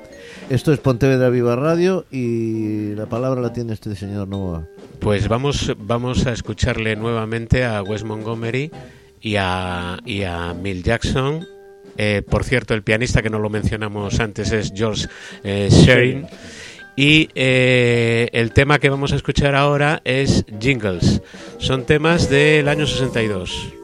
esto 0.51 0.73
es 0.73 0.79
Pontevedra 0.81 1.31
Viva 1.31 1.57
Radio 1.57 2.05
y 2.11 2.95
la 2.95 3.07
palabra 3.07 3.41
la 3.41 3.53
tiene 3.53 3.73
este 3.73 3.95
señor 3.95 4.29
Novoa. 4.29 4.67
Pues 5.01 5.29
vamos, 5.29 5.75
vamos 5.79 6.27
a 6.27 6.33
escucharle 6.33 6.97
nuevamente 6.97 7.65
a 7.65 7.83
Wes 7.83 8.03
Montgomery 8.05 8.71
y 9.21 9.37
a, 9.37 9.99
y 10.05 10.23
a 10.23 10.55
Mill 10.55 10.83
Jackson. 10.83 11.47
Eh, 11.99 12.23
por 12.23 12.45
cierto, 12.45 12.75
el 12.75 12.83
pianista 12.83 13.23
que 13.23 13.29
no 13.29 13.41
lo 13.41 13.51
mencionamos 13.51 14.21
antes 14.21 14.53
es 14.53 14.73
George 14.75 15.09
eh, 15.43 15.69
Shearing. 15.71 16.27
Y 16.97 17.29
eh, 17.35 18.29
el 18.33 18.53
tema 18.53 18.79
que 18.79 18.89
vamos 18.89 19.13
a 19.13 19.17
escuchar 19.17 19.55
ahora 19.55 20.01
es 20.05 20.45
Jingles. 20.61 21.23
Son 21.59 21.85
temas 21.85 22.31
del 22.31 22.69
año 22.69 22.87
62. 22.87 23.78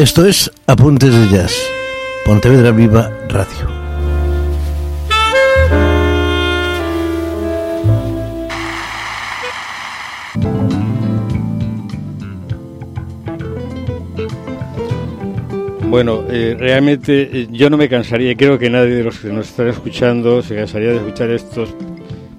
Esto 0.00 0.24
es 0.24 0.50
Apuntes 0.66 1.14
de 1.14 1.28
Jazz, 1.28 1.54
Pontevedra 2.24 2.70
Viva 2.70 3.12
Radio. 3.28 3.68
Bueno, 15.90 16.24
eh, 16.30 16.56
realmente 16.58 17.28
eh, 17.30 17.48
yo 17.50 17.68
no 17.68 17.76
me 17.76 17.90
cansaría, 17.90 18.34
creo 18.34 18.58
que 18.58 18.70
nadie 18.70 18.94
de 18.94 19.04
los 19.04 19.18
que 19.18 19.28
nos 19.28 19.48
están 19.48 19.68
escuchando 19.68 20.40
se 20.40 20.56
cansaría 20.56 20.92
de 20.92 20.96
escuchar 20.96 21.28
estos 21.28 21.74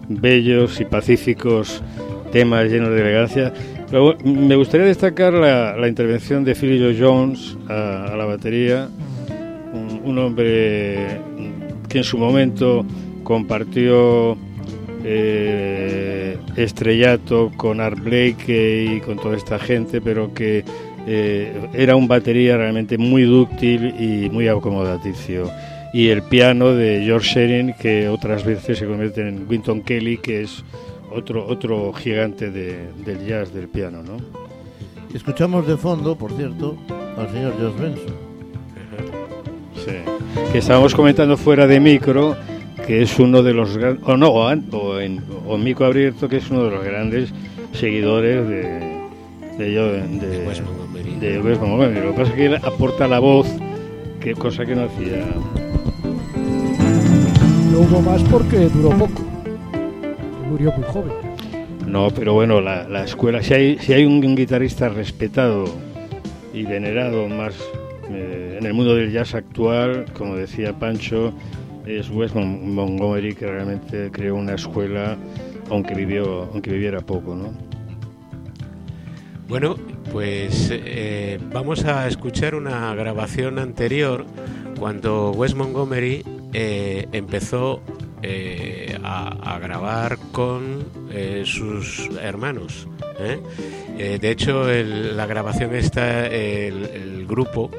bellos 0.09 0.81
y 0.81 0.85
pacíficos 0.85 1.83
temas 2.31 2.71
llenos 2.71 2.89
de 2.89 3.01
elegancia 3.01 3.53
me 4.23 4.55
gustaría 4.55 4.85
destacar 4.87 5.33
la, 5.33 5.87
intervención 5.87 6.45
de 6.45 6.55
Philly 6.55 6.79
Joe 6.79 6.97
Jones 6.97 7.57
a, 7.67 8.15
la 8.17 8.25
batería, 8.25 8.89
un, 10.05 10.17
hombre 10.17 11.19
que 11.89 11.97
en 11.97 12.03
su 12.03 12.17
momento 12.17 12.85
compartió 13.23 14.37
eh, 15.03 16.37
estrellato 16.55 17.51
con 17.57 17.81
Art 17.81 17.99
Blake 17.99 18.95
y 18.95 19.01
con 19.01 19.17
toda 19.17 19.35
esta 19.35 19.59
gente, 19.59 19.99
pero 19.99 20.33
que 20.33 20.63
eh, 21.05 21.51
era 21.73 21.95
un 21.97 22.07
batería 22.07 22.57
realmente 22.57 22.97
muy 22.97 23.23
dúctil 23.23 23.93
y 23.99 24.29
muy 24.29 24.47
acomodaticio. 24.47 25.49
Y 25.93 26.07
el 26.07 26.23
piano 26.23 26.73
de 26.73 27.01
George 27.03 27.33
Sherin, 27.33 27.73
que 27.73 28.07
otras 28.07 28.45
veces 28.45 28.77
se 28.77 28.85
convierte 28.85 29.27
en 29.27 29.45
Winton 29.49 29.81
Kelly, 29.81 30.17
que 30.17 30.43
es 30.43 30.63
otro, 31.13 31.45
otro 31.47 31.93
gigante 31.93 32.49
del 32.51 33.27
jazz, 33.27 33.53
del 33.53 33.67
piano, 33.67 34.01
¿no? 34.03 34.17
Escuchamos 35.13 35.67
de 35.67 35.77
fondo, 35.77 36.15
por 36.15 36.31
cierto, 36.31 36.77
al 37.17 37.29
señor 37.29 37.53
Josh 37.59 37.81
Benson. 37.81 38.15
Sí, 39.75 39.91
que 40.51 40.57
estábamos 40.59 40.95
comentando 40.95 41.35
fuera 41.37 41.67
de 41.67 41.79
micro, 41.79 42.35
que 42.85 43.01
es 43.01 43.19
uno 43.19 43.43
de 43.43 43.53
los 43.53 43.77
grandes, 43.77 44.03
o 44.07 44.15
no, 44.15 44.29
o, 44.29 44.49
en, 44.99 45.21
o 45.47 45.57
micro 45.57 45.87
abierto, 45.87 46.29
que 46.29 46.37
es 46.37 46.49
uno 46.49 46.65
de 46.65 46.71
los 46.71 46.83
grandes 46.83 47.33
seguidores 47.73 48.47
de, 48.47 48.63
de, 49.57 49.69
de, 49.69 50.29
de 51.19 51.41
Wes 51.41 51.59
Montgomery. 51.59 52.01
Lo 52.01 52.11
que 52.11 52.17
pasa 52.17 52.29
es 52.29 52.35
que 52.35 52.45
él 52.45 52.55
aporta 52.55 53.07
la 53.07 53.19
voz, 53.19 53.47
que 54.19 54.33
cosa 54.33 54.65
que 54.65 54.75
no 54.75 54.83
hacía. 54.85 55.25
No 57.71 57.79
hubo 57.79 58.01
más 58.01 58.21
porque 58.23 58.69
duró 58.69 58.89
poco 58.91 59.30
murió 60.51 60.71
muy 60.73 60.83
joven. 60.83 61.13
No, 61.87 62.09
pero 62.11 62.33
bueno, 62.33 62.61
la, 62.61 63.03
escuela, 63.03 63.41
si 63.41 63.53
hay, 63.53 63.77
si 63.79 63.93
hay 63.93 64.05
un, 64.05 64.35
guitarrista 64.35 64.89
respetado 64.89 65.65
y 66.53 66.63
venerado 66.63 67.27
más 67.27 67.55
eh, 68.09 68.57
en 68.59 68.65
el 68.65 68.73
mundo 68.73 68.95
del 68.95 69.11
jazz 69.11 69.33
actual, 69.33 70.05
como 70.13 70.35
decía 70.35 70.73
Pancho, 70.73 71.33
es 71.85 72.09
Wes 72.09 72.35
Montgomery 72.35 73.33
que 73.33 73.47
realmente 73.47 74.11
creó 74.11 74.35
una 74.35 74.55
escuela, 74.55 75.17
aunque 75.69 75.95
vivió, 75.95 76.49
aunque 76.51 76.71
viviera 76.71 76.99
poco, 76.99 77.33
¿no? 77.33 77.53
Bueno, 79.47 79.75
pues 80.11 80.69
eh, 80.71 81.39
vamos 81.51 81.83
a 81.85 82.07
escuchar 82.07 82.55
una 82.55 82.93
grabación 82.95 83.57
anterior 83.57 84.25
cuando 84.79 85.31
Wes 85.31 85.55
Montgomery 85.55 86.23
eh, 86.53 87.07
empezó 87.11 87.81
eh, 88.23 88.97
a, 89.03 89.59
grabar 89.59 90.17
con 90.31 90.85
eh, 91.11 91.43
sus 91.45 92.09
hermanos. 92.21 92.87
¿eh? 93.19 94.17
de 94.19 94.31
hecho, 94.31 94.65
la 94.67 95.25
grabación 95.25 95.75
está, 95.75 96.27
el, 96.27 97.25
grupo 97.27 97.69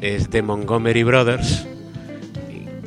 es 0.00 0.30
de 0.30 0.42
Montgomery 0.42 1.02
Brothers. 1.02 1.66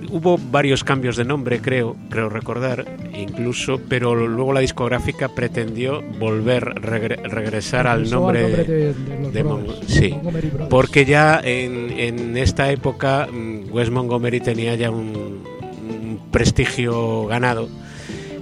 Hubo 0.10 0.38
varios 0.38 0.86
cambios 0.86 1.18
de 1.18 1.26
nombre, 1.26 1.60
creo, 1.60 1.98
creo 2.10 2.30
recordar, 2.30 2.86
incluso, 3.14 3.82
pero 3.90 4.16
luego 4.16 4.54
la 4.54 4.62
discográfica 4.62 5.28
pretendió 5.28 6.02
volver, 6.18 6.82
regresar 6.82 7.88
al 7.88 8.10
nombre, 8.10 8.48
de, 8.48 8.96
sí, 9.88 10.16
porque 10.70 11.04
ya 11.04 11.42
en, 11.44 11.92
en 11.92 12.38
esta 12.38 12.72
época 12.72 13.28
mm, 13.30 13.74
Wes 13.74 13.90
Montgomery 13.90 14.40
tenía 14.40 14.76
ya 14.76 14.92
un, 14.92 15.44
prestigio 16.32 17.26
ganado, 17.28 17.70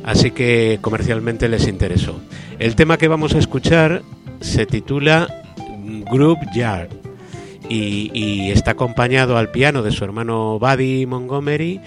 así 0.04 0.32
que 0.32 0.80
comercialmente 0.82 1.50
les 1.50 1.68
interesó. 1.68 2.20
El 2.60 2.76
tema 2.76 2.98
que 2.98 3.08
vamos 3.08 3.36
a 3.36 3.40
escuchar 3.40 4.02
se 4.42 4.66
titula 4.66 5.28
Group 6.12 6.40
Yard 6.56 6.90
y, 7.70 8.52
está 8.52 8.72
acompañado 8.72 9.38
al 9.38 9.50
piano 9.52 9.82
de 9.82 9.92
su 9.92 10.04
hermano 10.04 10.60
Buddy 10.60 11.06
Montgomery 11.06 11.82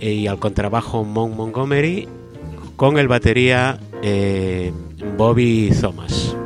y 0.00 0.26
al 0.26 0.38
contrabajo 0.38 1.04
Mon 1.04 1.36
Montgomery 1.36 2.08
con 2.76 2.98
el 2.98 3.08
batería 3.08 3.78
eh, 4.02 4.72
Bobby 5.16 5.70
Thomas. 5.80 6.36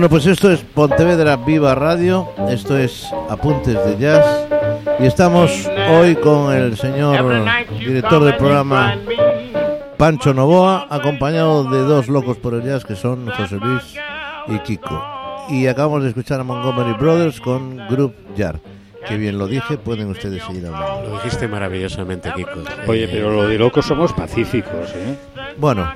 Bueno, 0.00 0.08
pues 0.08 0.24
esto 0.24 0.50
es 0.50 0.60
Pontevedra 0.60 1.36
Viva 1.36 1.74
Radio, 1.74 2.26
esto 2.48 2.74
es 2.74 3.06
Apuntes 3.28 3.74
de 3.84 3.98
Jazz 3.98 4.46
y 4.98 5.04
estamos 5.04 5.68
hoy 5.90 6.16
con 6.16 6.54
el 6.54 6.74
señor 6.78 7.44
director 7.78 8.24
del 8.24 8.34
programa 8.38 8.96
Pancho 9.98 10.32
Novoa, 10.32 10.86
acompañado 10.88 11.64
de 11.64 11.80
dos 11.80 12.08
locos 12.08 12.38
por 12.38 12.54
el 12.54 12.62
jazz 12.62 12.82
que 12.82 12.96
son 12.96 13.26
José 13.26 13.56
Luis 13.56 13.94
y 14.48 14.58
Kiko. 14.60 15.46
Y 15.50 15.66
acabamos 15.66 16.02
de 16.02 16.08
escuchar 16.08 16.40
a 16.40 16.44
Montgomery 16.44 16.94
Brothers 16.94 17.38
con 17.38 17.76
Group 17.86 18.14
Jar. 18.38 18.58
Que 19.06 19.18
bien 19.18 19.36
lo 19.36 19.48
dije, 19.48 19.76
pueden 19.76 20.08
ustedes 20.08 20.42
seguir 20.44 20.66
hablando. 20.66 21.10
Lo 21.10 21.16
dijiste 21.16 21.46
maravillosamente, 21.46 22.32
Kiko. 22.34 22.62
Oye, 22.86 23.06
pero 23.06 23.32
lo 23.32 23.46
de 23.46 23.58
locos 23.58 23.84
somos 23.84 24.14
pacíficos, 24.14 24.94
¿eh? 24.94 25.14
Bueno, 25.58 25.92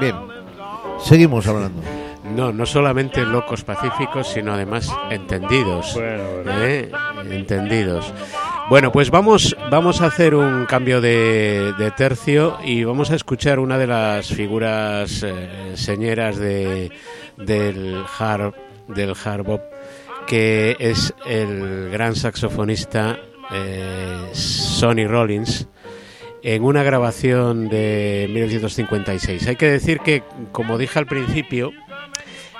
bien, 0.00 0.16
seguimos 0.98 1.46
hablando. 1.46 1.80
No, 2.34 2.52
no 2.52 2.66
solamente 2.66 3.24
locos 3.24 3.62
pacíficos, 3.62 4.28
sino 4.28 4.54
además 4.54 4.92
entendidos. 5.10 5.94
Bueno, 5.94 6.24
bueno. 6.42 6.64
¿eh? 6.64 6.90
Entendidos. 7.30 8.12
Bueno, 8.68 8.90
pues 8.90 9.10
vamos, 9.10 9.56
vamos 9.70 10.00
a 10.00 10.06
hacer 10.06 10.34
un 10.34 10.64
cambio 10.66 11.00
de, 11.00 11.74
de 11.78 11.90
tercio 11.92 12.58
y 12.64 12.82
vamos 12.82 13.10
a 13.10 13.14
escuchar 13.14 13.58
una 13.58 13.78
de 13.78 13.86
las 13.86 14.28
figuras 14.28 15.22
eh, 15.22 15.72
señeras 15.74 16.38
de, 16.38 16.90
del 17.36 18.02
hard, 18.18 18.54
del 18.88 19.14
hard 19.22 19.44
bop, 19.44 19.60
que 20.26 20.76
es 20.80 21.14
el 21.26 21.90
gran 21.90 22.16
saxofonista 22.16 23.18
eh, 23.52 24.30
Sonny 24.32 25.06
Rollins 25.06 25.68
en 26.42 26.62
una 26.62 26.82
grabación 26.82 27.68
de 27.68 28.28
1956. 28.30 29.46
Hay 29.46 29.56
que 29.56 29.70
decir 29.70 30.00
que, 30.00 30.22
como 30.52 30.78
dije 30.78 30.98
al 30.98 31.06
principio, 31.06 31.72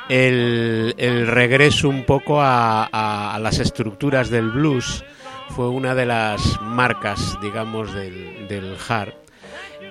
el, 0.08 1.26
regreso 1.26 1.88
un 1.88 2.04
poco 2.04 2.40
a, 2.40 3.38
las 3.40 3.58
estructuras 3.58 4.30
del 4.30 4.50
blues 4.50 5.04
fue 5.50 5.68
una 5.68 5.94
de 5.94 6.06
las 6.06 6.60
marcas, 6.60 7.38
digamos, 7.42 7.92
del, 7.94 8.48
del 8.48 8.76
hard. 8.88 9.14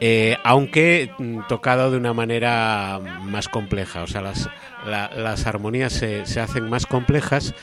Eh, 0.05 0.35
aunque 0.43 1.11
mm, 1.17 1.41
tocado 1.47 1.91
de 1.91 1.97
una 1.97 2.13
manera 2.13 2.99
más 3.21 3.47
compleja, 3.47 4.03
o 4.03 4.07
sea, 4.07 4.21
las, 4.21 4.49
la, 4.85 5.09
las 5.15 5.45
armonías 5.45 5.93
se, 5.93 6.25
se, 6.25 6.41
hacen 6.41 6.69
más 6.69 6.85
complejas 6.85 7.53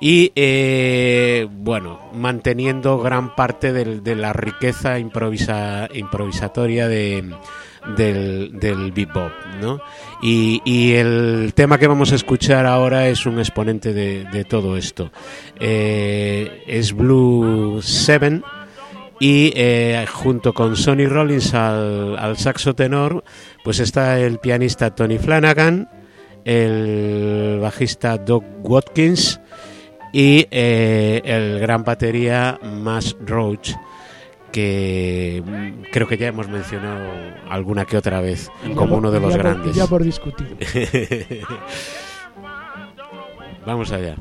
y, 0.00 0.32
eh, 0.34 1.46
bueno, 1.50 2.00
manteniendo 2.14 2.98
gran 3.00 3.34
parte 3.34 3.72
de, 3.72 4.00
de 4.00 4.14
la 4.14 4.32
riqueza 4.32 4.98
improvisa, 4.98 5.88
improvisatoria 5.92 6.88
de, 6.88 7.34
del, 7.96 8.58
del 8.58 8.92
bebop, 8.92 9.32
¿no? 9.60 9.80
Y, 10.22 10.92
el 10.92 11.52
tema 11.54 11.78
que 11.78 11.86
vamos 11.86 12.12
a 12.12 12.14
escuchar 12.14 12.66
ahora 12.66 13.08
es 13.08 13.24
un 13.24 13.38
exponente 13.38 13.92
de, 13.94 14.44
todo 14.44 14.76
esto. 14.76 15.10
Eh, 15.58 16.62
es 16.66 16.92
Blue 16.92 17.80
Seven 17.82 18.42
y 19.18 19.52
eh, 19.54 20.06
junto 20.10 20.52
con 20.52 20.76
Sonny 20.76 21.06
Rollins 21.06 21.54
al, 21.54 22.18
al, 22.18 22.36
saxo 22.36 22.74
tenor, 22.74 23.24
pues 23.64 23.80
está 23.80 24.18
el 24.18 24.38
pianista 24.38 24.94
Tony 24.94 25.18
Flanagan, 25.18 25.88
el 26.44 27.58
bajista 27.60 28.18
Doug 28.18 28.44
Watkins 28.62 29.40
y 30.12 30.46
eh, 30.50 31.20
el 31.24 31.60
gran 31.60 31.84
batería 31.84 32.58
Mass 32.62 33.16
Roach 33.24 33.72
que 34.52 35.42
creo 35.92 36.06
que 36.08 36.16
ya 36.16 36.28
hemos 36.28 36.48
mencionado 36.48 37.08
alguna 37.48 37.84
que 37.84 37.96
otra 37.96 38.20
vez 38.20 38.50
como 38.74 38.96
uno 38.96 39.10
de 39.10 39.20
los 39.20 39.32
ya 39.32 39.38
grandes. 39.38 39.72
Por, 39.72 39.76
ya 39.76 39.86
por 39.86 40.04
discutir. 40.04 40.56
Vamos 43.66 43.92
allá. 43.92 44.16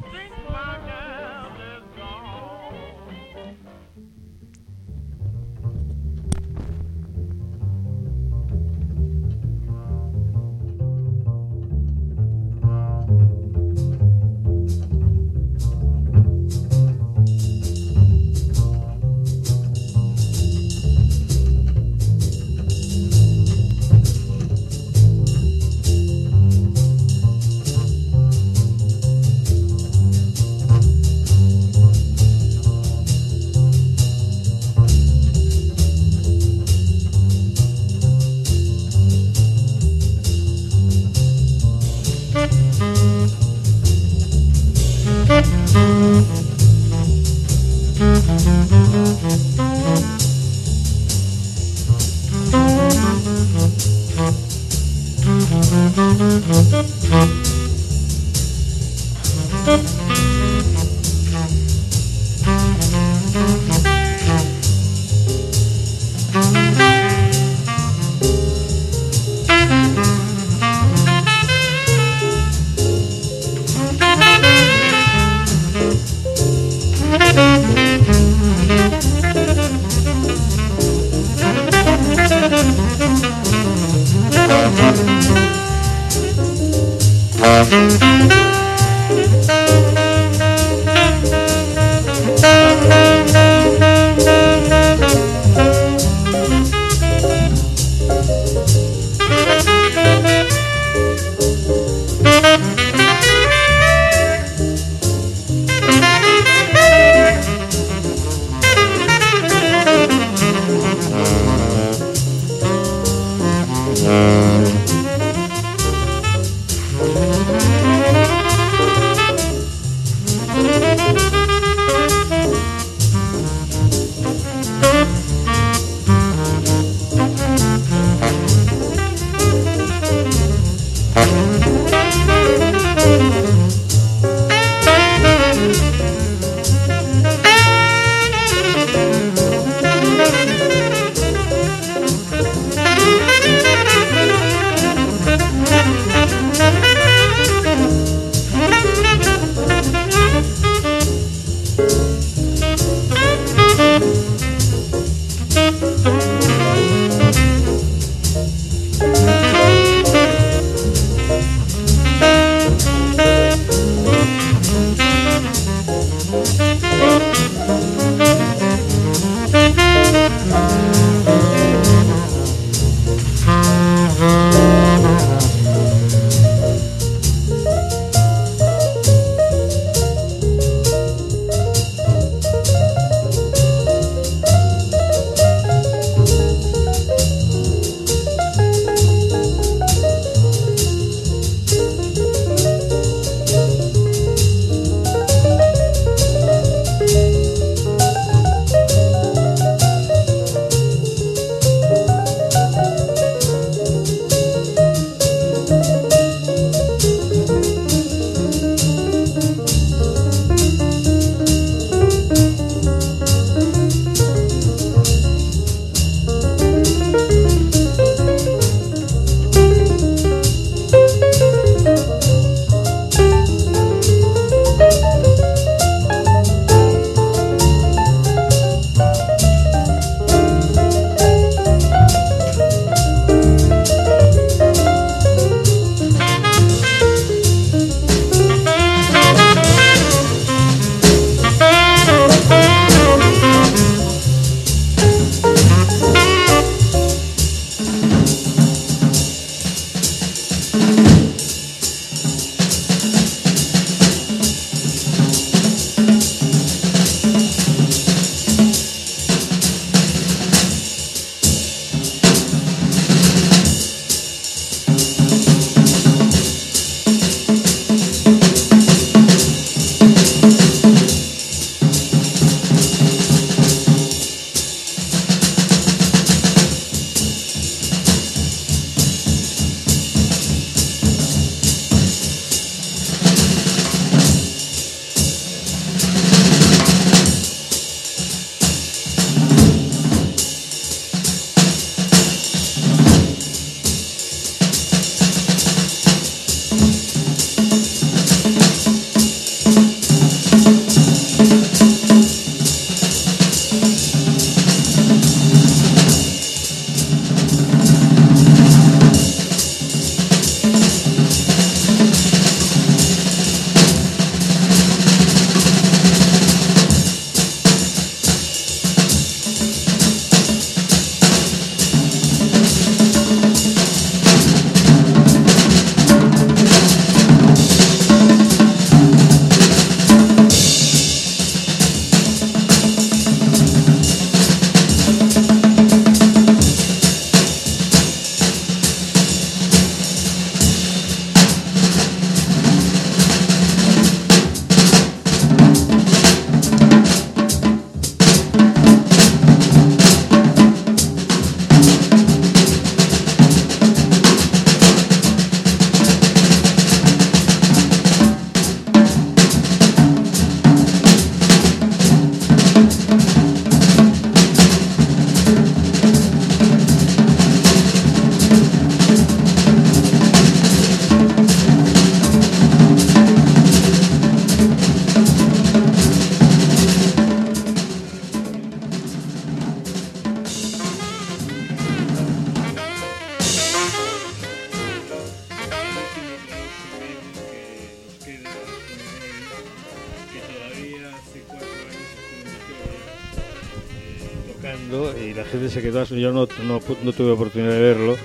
Yo 396.09 396.31
no, 396.31 396.47
no, 396.63 397.11
tuve 397.13 397.31
oportunidad 397.31 397.71
de 397.71 397.81
verlo, 397.81 398.17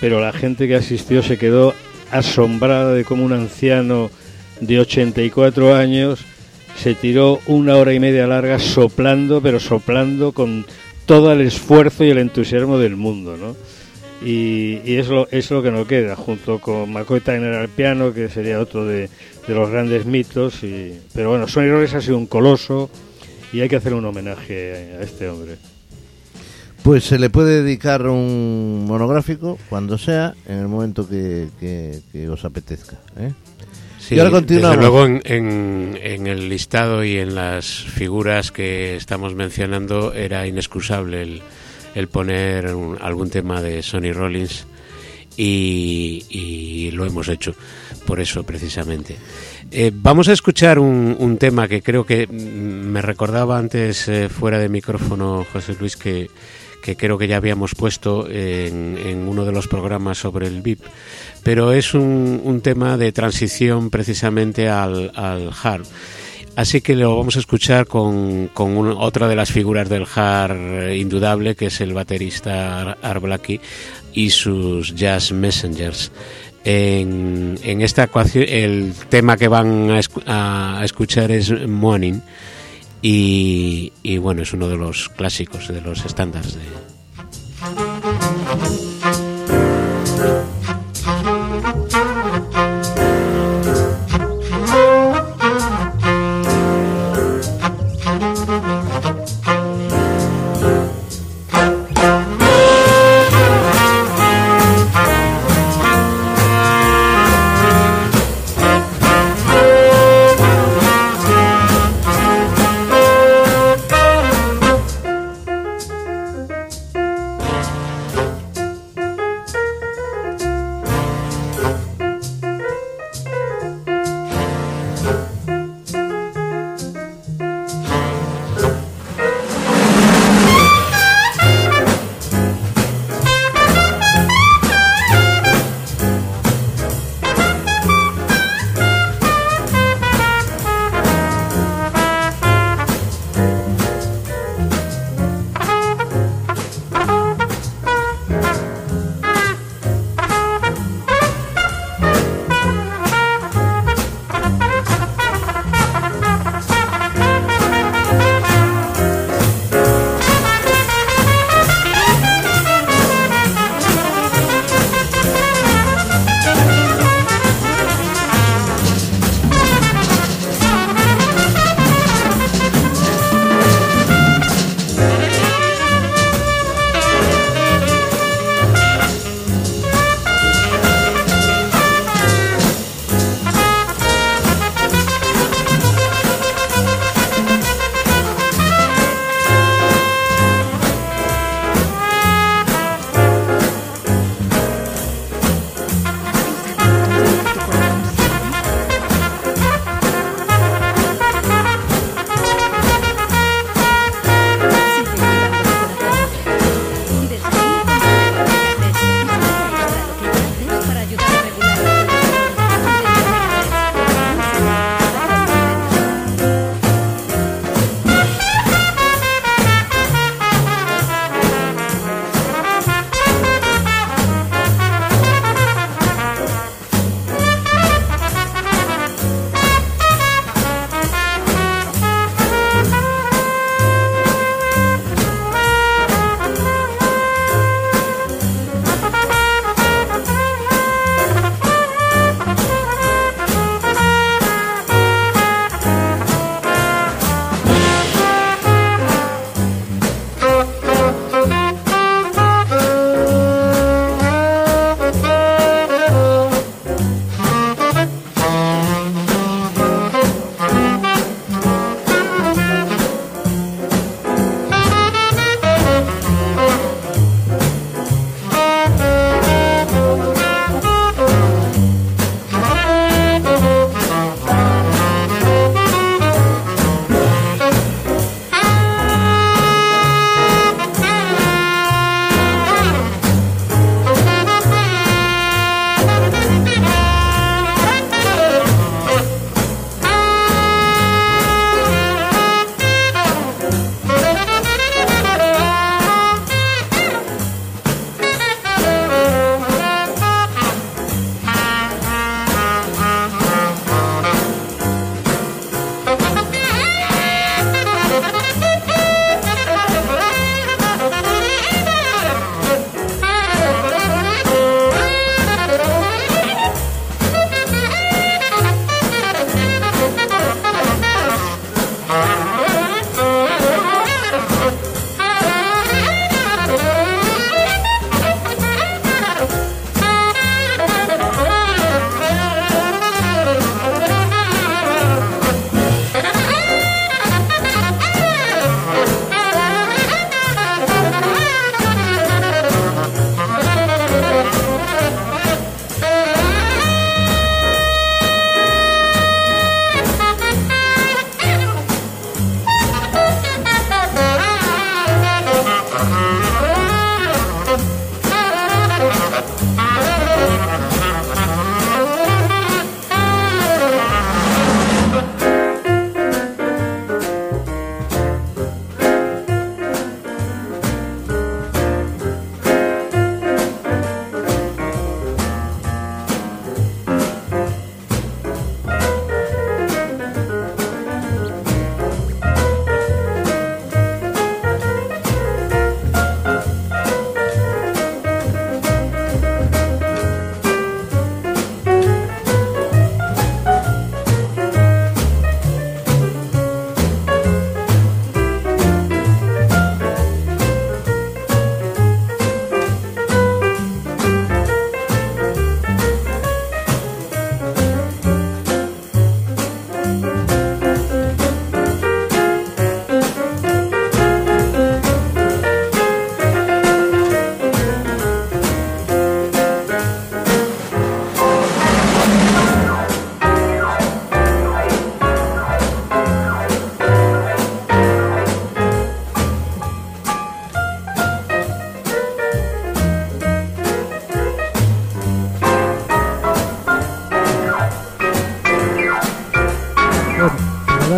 pero 0.00 0.20
la 0.20 0.32
gente 0.32 0.68
que 0.68 0.76
asistió 0.76 1.22
se 1.22 1.38
quedó 1.38 1.74
asombrada 2.10 2.92
de 2.92 3.04
cómo 3.04 3.24
un 3.24 3.32
anciano 3.32 4.10
de 4.60 4.80
84 4.80 5.74
años 5.74 6.20
se 6.76 6.94
tiró 6.94 7.40
una 7.46 7.76
hora 7.76 7.92
y 7.92 8.00
media 8.00 8.26
larga 8.26 8.58
soplando, 8.58 9.40
pero 9.40 9.60
soplando 9.60 10.32
con 10.32 10.66
todo 11.06 11.32
el 11.32 11.40
esfuerzo 11.40 12.04
y 12.04 12.10
el 12.10 12.18
entusiasmo 12.18 12.78
del 12.78 12.96
mundo, 12.96 13.36
¿no? 13.36 13.56
Y, 14.22 14.80
y 14.84 14.96
es, 14.96 15.08
lo, 15.08 15.26
que 15.28 15.70
nos 15.70 15.86
queda, 15.86 16.14
junto 16.14 16.58
con 16.58 16.92
McCoy 16.92 17.20
Tyner 17.20 17.54
al 17.54 17.68
piano, 17.68 18.12
que 18.12 18.28
sería 18.28 18.60
otro 18.60 18.84
de, 18.84 19.08
los 19.48 19.70
grandes 19.70 20.04
mitos. 20.04 20.60
Pero 21.14 21.30
bueno, 21.30 21.48
Sonny 21.48 21.70
Rollins 21.70 21.94
ha 21.94 22.00
sido 22.00 22.18
un 22.18 22.26
coloso 22.26 22.90
y 23.52 23.60
hay 23.60 23.68
que 23.68 23.76
hacer 23.76 23.94
un 23.94 24.04
homenaje 24.04 24.94
a 24.98 25.02
este 25.02 25.28
hombre. 25.28 25.56
Pues 26.82 27.04
se 27.04 27.18
le 27.18 27.28
puede 27.28 27.62
dedicar 27.62 28.06
un 28.06 28.86
monográfico 28.86 29.58
cuando 29.68 29.98
sea, 29.98 30.34
en 30.46 30.58
el 30.58 30.68
momento 30.68 31.06
que, 31.08 31.48
que, 31.60 32.00
que 32.10 32.28
os 32.28 32.44
apetezca. 32.44 32.96
¿eh? 33.18 33.32
Sí, 33.98 34.14
y 34.14 34.18
ahora 34.18 34.30
continuamos. 34.30 34.76
Desde 34.76 34.90
luego 34.90 35.06
en, 35.06 35.20
en, 35.24 35.98
en, 36.02 36.26
el 36.26 36.48
listado 36.48 37.04
y 37.04 37.18
en 37.18 37.34
las 37.34 37.66
figuras 37.66 38.50
que 38.50 38.96
estamos 38.96 39.34
mencionando 39.34 40.14
era 40.14 40.46
inexcusable 40.46 41.22
el, 41.22 41.42
el 41.94 42.08
poner 42.08 42.74
un, 42.74 42.96
algún 43.00 43.28
tema 43.28 43.60
de 43.60 43.82
Sonny 43.82 44.12
Rollins 44.12 44.66
y, 45.36 46.24
y, 46.28 46.90
lo 46.90 47.06
hemos 47.06 47.28
hecho 47.28 47.54
por 48.06 48.20
eso 48.20 48.42
precisamente. 48.42 49.16
Eh, 49.70 49.92
vamos 49.94 50.28
a 50.28 50.32
escuchar 50.32 50.78
un, 50.78 51.16
un, 51.18 51.36
tema 51.38 51.68
que 51.68 51.82
creo 51.82 52.04
que 52.04 52.26
me 52.26 53.00
recordaba 53.00 53.56
antes 53.58 54.08
eh, 54.08 54.28
fuera 54.28 54.58
de 54.58 54.68
micrófono 54.68 55.46
José 55.52 55.76
Luis 55.78 55.96
que 55.96 56.28
que 56.82 56.96
creo 56.96 57.18
que 57.18 57.28
ya 57.28 57.36
habíamos 57.36 57.74
puesto 57.74 58.28
en, 58.28 58.98
en 59.04 59.28
uno 59.28 59.44
de 59.44 59.52
los 59.52 59.68
programas 59.68 60.18
sobre 60.18 60.46
el 60.46 60.62
VIP, 60.62 60.80
pero 61.42 61.72
es 61.72 61.94
un, 61.94 62.60
tema 62.62 62.96
de 62.96 63.12
transición 63.12 63.90
precisamente 63.90 64.68
al, 64.68 65.12
hard. 65.62 65.84
Así 66.56 66.80
que 66.80 66.94
lo 66.94 67.16
vamos 67.16 67.36
a 67.36 67.40
escuchar 67.40 67.86
con, 67.86 68.48
con 68.48 68.76
un, 68.76 68.88
otra 68.88 69.28
de 69.28 69.36
las 69.36 69.50
figuras 69.50 69.88
del 69.88 70.06
hard 70.14 70.92
indudable, 70.92 71.54
que 71.54 71.66
es 71.66 71.80
el 71.80 71.94
baterista 71.94 72.92
Art 73.00 73.22
Blakey 73.22 73.60
y 74.12 74.30
sus 74.30 74.94
Jazz 74.94 75.32
Messengers. 75.32 76.10
En, 76.62 77.58
en 77.62 77.80
esta 77.80 78.04
ecuación, 78.04 78.44
el 78.46 78.92
tema 79.08 79.38
que 79.38 79.48
van 79.48 79.90
a, 80.26 80.80
a 80.80 80.84
escuchar 80.84 81.30
es 81.30 81.50
Morning 81.66 82.20
y, 83.02 83.92
y, 84.02 84.18
bueno, 84.18 84.42
es 84.42 84.52
uno 84.52 84.68
de 84.68 84.76
los 84.76 85.08
clásicos, 85.10 85.68
de 85.68 85.80
los 85.80 86.04
estándares 86.04 86.54
de... 86.54 86.60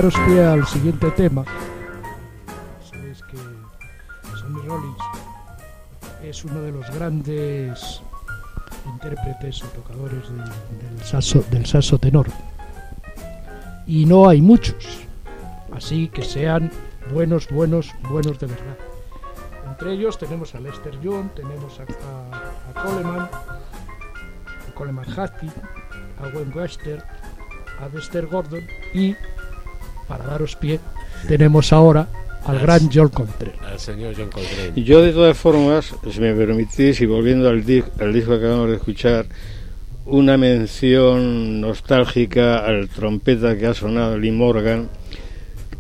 daros 0.03 0.17
al 0.17 0.67
siguiente 0.67 1.11
tema, 1.13 1.45
sabéis 2.91 3.23
que 3.23 3.37
Sonny 4.37 4.61
Rollins 4.67 4.99
es 6.25 6.45
uno 6.45 6.61
de 6.61 6.73
los 6.73 6.91
grandes 6.91 8.03
intérpretes 8.85 9.63
o 9.63 9.67
tocadores 9.69 10.29
del, 10.29 11.51
del, 11.51 11.67
saxo, 11.67 11.99
tenor. 11.99 12.27
Y 13.87 14.05
no 14.05 14.29
hay 14.29 14.43
muchos, 14.43 15.07
así 15.73 16.09
que 16.09 16.25
sean 16.25 16.73
buenos, 17.13 17.49
buenos, 17.49 17.93
buenos 18.11 18.41
de 18.41 18.49
verdad. 18.49 18.77
Entre 19.69 19.93
ellos 19.93 20.19
tenemos 20.19 20.53
a 20.57 20.61
Lester 20.61 21.01
Young, 21.01 21.31
tenemos 21.37 21.79
a 21.79 22.83
Coleman, 22.83 23.21
a 23.21 24.75
Coleman 24.75 25.07
Hattie, 25.17 25.51
a 26.19 26.27
Wayne 26.37 26.53
Wester, 26.57 27.05
a 27.81 27.89
Dexter 27.89 28.27
Gordon 28.27 28.67
y, 28.95 29.15
para 30.09 30.25
daros 30.25 30.57
pie, 30.57 30.81
tenemos 31.29 31.73
ahora 31.73 32.09
al 32.45 32.59
gran 32.59 32.91
John 32.93 33.09
Coltrane. 33.09 33.55
Al 33.71 33.79
señor 33.79 34.15
John 34.17 34.31
Coltrane. 34.31 34.83
Yo, 34.83 35.01
de 35.03 35.13
todas 35.13 35.37
formas, 35.37 35.95
si 36.11 36.21
me 36.21 36.35
permitís, 36.35 37.01
y 37.01 37.07
volviendo 37.07 37.49
al, 37.49 37.65
di 37.65 37.83
al 38.01 38.13
disco 38.13 38.31
que 38.33 38.47
acabamos 38.47 38.69
de 38.71 38.77
escuchar, 38.77 39.27
una 40.05 40.37
mención 40.37 41.61
nostálgica 41.61 42.65
al 42.65 42.89
trompeta 42.89 43.57
que 43.57 43.67
ha 43.67 43.75
sonado 43.75 44.19
Lee 44.19 44.33
Morgan, 44.33 44.89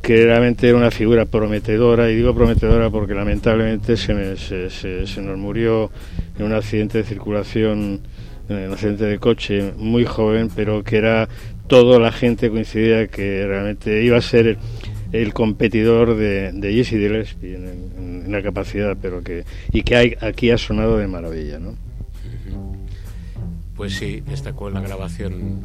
que 0.00 0.24
realmente 0.24 0.68
era 0.68 0.76
una 0.76 0.90
figura 0.90 1.26
prometedora, 1.26 2.10
y 2.10 2.16
digo 2.16 2.34
prometedora 2.34 2.90
porque 2.90 3.14
lamentablemente 3.14 3.96
se, 3.96 4.14
me, 4.14 4.36
se, 4.36 4.70
se, 4.70 5.06
se 5.06 5.22
nos 5.22 5.38
murió 5.38 5.90
en 6.38 6.46
un 6.46 6.52
accidente 6.52 6.98
de 6.98 7.04
circulación, 7.04 8.00
en 8.48 8.68
un 8.68 8.72
accidente 8.72 9.04
de 9.04 9.18
coche, 9.18 9.72
muy 9.76 10.04
joven, 10.04 10.50
pero 10.54 10.82
que 10.82 10.96
era 10.96 11.28
toda 11.72 11.98
la 11.98 12.12
gente 12.12 12.50
coincidía 12.50 13.06
que 13.06 13.46
realmente 13.46 14.04
iba 14.04 14.18
a 14.18 14.20
ser 14.20 14.58
el, 15.10 15.32
competidor 15.32 16.16
de, 16.16 16.52
de 16.52 16.74
Jesse 16.74 16.90
Gillespie 16.90 17.54
en, 17.54 18.24
en, 18.26 18.30
la 18.30 18.42
capacidad, 18.42 18.94
pero 19.00 19.22
que 19.22 19.46
y 19.72 19.80
que 19.80 20.18
aquí 20.20 20.50
ha 20.50 20.58
sonado 20.58 20.98
de 20.98 21.06
maravilla, 21.06 21.58
¿no? 21.58 21.74
Pues 23.74 23.94
sí, 23.94 24.20
destacó 24.20 24.68
en 24.68 24.74
la 24.74 24.80
grabación 24.82 25.62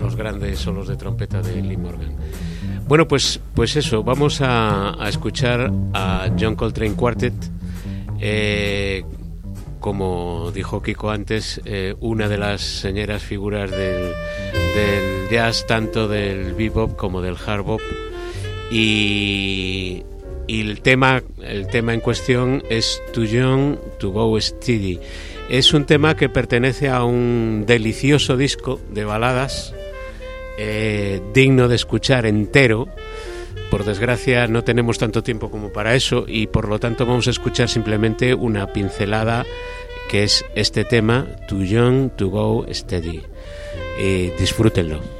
los 0.00 0.16
grandes 0.16 0.58
solos 0.58 0.88
de 0.88 0.96
trompeta 0.96 1.40
de 1.40 1.62
Lee 1.62 1.76
Morgan. 1.76 2.12
Bueno, 2.88 3.06
pues, 3.06 3.40
pues 3.54 3.76
eso, 3.76 4.02
vamos 4.02 4.40
a, 4.40 5.00
a 5.00 5.08
escuchar 5.08 5.72
a 5.94 6.28
John 6.36 6.56
Coltrane 6.56 6.94
Quartet. 6.94 7.34
Eh, 8.18 9.04
como 9.86 10.50
dijo 10.52 10.82
Kiko 10.82 11.12
antes, 11.12 11.60
eh, 11.64 11.94
una 12.00 12.28
de 12.28 12.38
las 12.38 12.60
señeras 12.60 13.22
figuras 13.22 13.70
del, 13.70 14.14
jazz, 15.30 15.64
tanto 15.68 16.08
del 16.08 16.54
bebop 16.54 16.96
como 16.96 17.22
del 17.22 17.36
hard 17.36 17.62
bop. 17.62 17.80
Y, 18.68 20.02
y, 20.48 20.60
el, 20.60 20.80
tema, 20.80 21.22
el 21.40 21.68
tema 21.68 21.94
en 21.94 22.00
cuestión 22.00 22.64
es 22.68 23.00
Too 23.12 23.26
Young 23.26 23.76
to 24.00 24.10
Go 24.10 24.40
Steady. 24.40 24.98
Es 25.48 25.72
un 25.72 25.84
tema 25.84 26.16
que 26.16 26.28
pertenece 26.28 26.88
a 26.88 27.04
un 27.04 27.62
delicioso 27.64 28.36
disco 28.36 28.80
de 28.90 29.04
baladas, 29.04 29.72
eh, 30.58 31.20
digno 31.32 31.68
de 31.68 31.76
escuchar 31.76 32.26
entero. 32.26 32.88
Por 33.70 33.84
desgracia 33.84 34.48
no 34.48 34.64
tenemos 34.64 34.98
tanto 34.98 35.22
tiempo 35.22 35.48
como 35.48 35.72
para 35.72 35.94
eso 35.94 36.24
y 36.26 36.48
por 36.48 36.68
lo 36.68 36.80
tanto 36.80 37.06
vamos 37.06 37.28
a 37.28 37.30
escuchar 37.30 37.68
simplemente 37.68 38.34
una 38.34 38.72
pincelada 38.72 39.46
que 40.08 40.24
es 40.24 40.44
este 40.54 40.84
tema, 40.84 41.26
Too 41.48 41.64
Young 41.64 42.10
to 42.10 42.28
Go 42.28 42.66
Steady. 42.72 43.22
Eh, 43.98 44.34
disfrútenlo. 44.38 45.15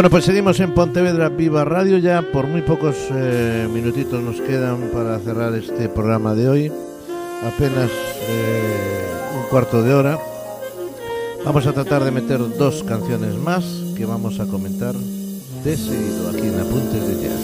Bueno, 0.00 0.08
pues 0.08 0.24
seguimos 0.24 0.58
en 0.60 0.72
Pontevedra 0.72 1.28
Viva 1.28 1.62
Radio 1.62 1.98
ya. 1.98 2.22
Por 2.22 2.46
muy 2.46 2.62
pocos 2.62 2.96
eh, 3.10 3.68
minutitos 3.70 4.22
nos 4.22 4.40
quedan 4.40 4.88
para 4.94 5.18
cerrar 5.18 5.54
este 5.54 5.90
programa 5.90 6.34
de 6.34 6.48
hoy. 6.48 6.72
Apenas 7.44 7.90
eh, 8.26 9.10
un 9.36 9.42
cuarto 9.50 9.82
de 9.82 9.92
hora. 9.92 10.18
Vamos 11.44 11.66
a 11.66 11.74
tratar 11.74 12.02
de 12.02 12.12
meter 12.12 12.38
dos 12.56 12.82
canciones 12.82 13.34
más 13.34 13.62
que 13.94 14.06
vamos 14.06 14.40
a 14.40 14.46
comentar 14.46 14.94
de 14.94 15.76
seguido 15.76 16.30
aquí 16.30 16.46
en 16.46 16.60
Apuntes 16.60 17.06
de 17.06 17.22
Jazz. 17.22 17.40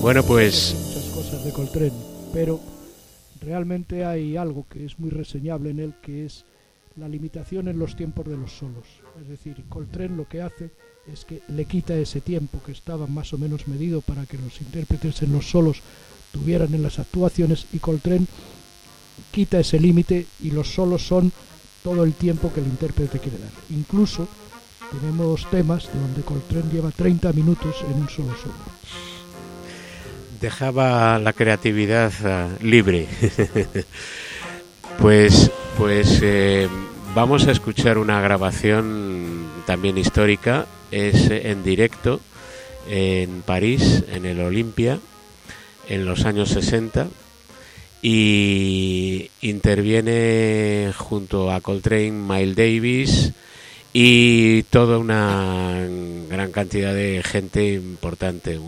Bueno, 0.00 0.22
pues 0.22 0.74
muchas 0.82 1.04
cosas 1.10 1.44
de 1.44 1.52
Coltrane, 1.52 1.92
pero 2.32 2.69
realmente 3.40 4.04
hay 4.04 4.36
algo 4.36 4.66
que 4.68 4.84
es 4.84 4.98
muy 4.98 5.10
reseñable 5.10 5.70
en 5.70 5.80
él, 5.80 5.94
que 6.02 6.26
es 6.26 6.44
la 6.96 7.08
limitación 7.08 7.68
en 7.68 7.78
los 7.78 7.96
tiempos 7.96 8.26
de 8.26 8.36
los 8.36 8.52
solos. 8.52 8.86
Es 9.20 9.28
decir, 9.28 9.64
Coltrane 9.68 10.16
lo 10.16 10.28
que 10.28 10.42
hace 10.42 10.70
es 11.10 11.24
que 11.24 11.42
le 11.48 11.64
quita 11.64 11.96
ese 11.96 12.20
tiempo 12.20 12.60
que 12.64 12.72
estaba 12.72 13.06
más 13.06 13.32
o 13.32 13.38
menos 13.38 13.68
medido 13.68 14.00
para 14.00 14.26
que 14.26 14.38
los 14.38 14.60
intérpretes 14.60 15.22
en 15.22 15.32
los 15.32 15.48
solos 15.48 15.80
tuvieran 16.32 16.74
en 16.74 16.82
las 16.82 16.98
actuaciones 16.98 17.66
y 17.72 17.78
Coltrane 17.78 18.26
quita 19.30 19.60
ese 19.60 19.80
límite 19.80 20.26
y 20.40 20.50
los 20.50 20.72
solos 20.72 21.06
son 21.06 21.32
todo 21.82 22.04
el 22.04 22.12
tiempo 22.14 22.52
que 22.52 22.60
el 22.60 22.66
intérprete 22.66 23.18
quiere 23.18 23.38
dar. 23.38 23.52
Incluso 23.70 24.28
tenemos 24.90 25.48
temas 25.50 25.88
donde 25.92 26.22
Coltrane 26.22 26.72
lleva 26.72 26.90
30 26.90 27.32
minutos 27.32 27.76
en 27.88 28.02
un 28.02 28.08
solo 28.08 28.34
solo. 28.36 29.19
Dejaba 30.40 31.18
la 31.18 31.32
creatividad 31.32 32.12
uh, 32.24 32.64
libre. 32.64 33.06
pues, 34.98 35.50
pues 35.76 36.20
eh, 36.22 36.68
vamos 37.14 37.46
a 37.46 37.52
escuchar 37.52 37.98
una 37.98 38.20
grabación 38.20 39.46
también 39.66 39.98
histórica. 39.98 40.66
Es 40.90 41.30
en 41.30 41.62
directo 41.62 42.20
en 42.88 43.42
París, 43.42 44.04
en 44.12 44.24
el 44.24 44.40
Olimpia, 44.40 44.98
en 45.88 46.06
los 46.06 46.24
años 46.24 46.48
60 46.48 47.08
y 48.02 49.30
interviene 49.42 50.92
junto 50.96 51.52
a 51.52 51.60
Coltrane, 51.60 52.12
Miles 52.12 52.56
Davis 52.56 53.32
y 53.92 54.62
toda 54.64 54.98
una 54.98 55.86
gran 56.28 56.52
cantidad 56.52 56.94
de 56.94 57.22
gente 57.24 57.74
importante. 57.74 58.60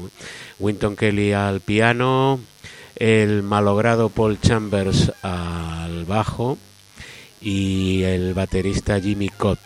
Winton 0.59 0.97
Kelly 0.97 1.33
al 1.33 1.61
piano, 1.61 2.41
el 2.97 3.43
malogrado 3.43 4.09
Paul 4.09 4.41
Chambers 4.41 5.13
al 5.23 6.05
bajo 6.05 6.59
y 7.41 8.03
el 8.03 8.35
baterista 8.35 9.01
Jimmy 9.01 9.29
Cott. 9.29 9.59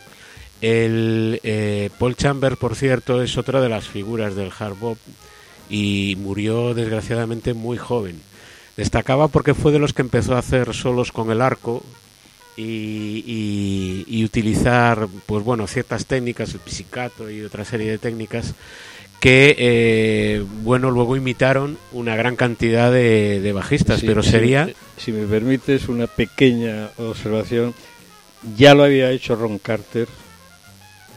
El 0.60 1.40
eh, 1.42 1.90
Paul 1.98 2.16
Chambers, 2.16 2.56
por 2.56 2.76
cierto, 2.76 3.22
es 3.22 3.36
otra 3.36 3.60
de 3.60 3.68
las 3.68 3.88
figuras 3.88 4.34
del 4.34 4.52
hard 4.58 4.76
bop 4.78 4.98
y 5.68 6.16
murió 6.18 6.74
desgraciadamente 6.74 7.52
muy 7.54 7.76
joven. 7.76 8.20
Destacaba 8.76 9.28
porque 9.28 9.54
fue 9.54 9.72
de 9.72 9.78
los 9.78 9.92
que 9.92 10.02
empezó 10.02 10.34
a 10.34 10.40
hacer 10.40 10.74
solos 10.74 11.12
con 11.12 11.30
el 11.30 11.40
arco 11.40 11.82
y, 12.56 13.24
y, 13.26 14.04
y 14.08 14.24
utilizar, 14.24 15.08
pues 15.26 15.44
bueno, 15.44 15.66
ciertas 15.66 16.06
técnicas, 16.06 16.54
el 16.54 16.60
pisicato 16.60 17.30
y 17.30 17.42
otra 17.42 17.64
serie 17.64 17.90
de 17.90 17.98
técnicas 17.98 18.54
que 19.20 19.56
eh, 19.58 20.44
bueno 20.62 20.90
luego 20.90 21.16
imitaron 21.16 21.78
una 21.92 22.16
gran 22.16 22.36
cantidad 22.36 22.92
de, 22.92 23.40
de 23.40 23.52
bajistas, 23.52 24.00
Sí, 24.00 24.06
pero 24.06 24.22
sería 24.22 24.68
Si 24.98 25.10
me 25.12 25.26
permites 25.26 25.88
una 25.88 26.06
pequeña 26.06 26.90
observación, 26.98 27.74
ya 28.56 28.74
lo 28.74 28.84
había 28.84 29.10
hecho 29.10 29.34
Ron 29.34 29.58
Carter, 29.58 30.06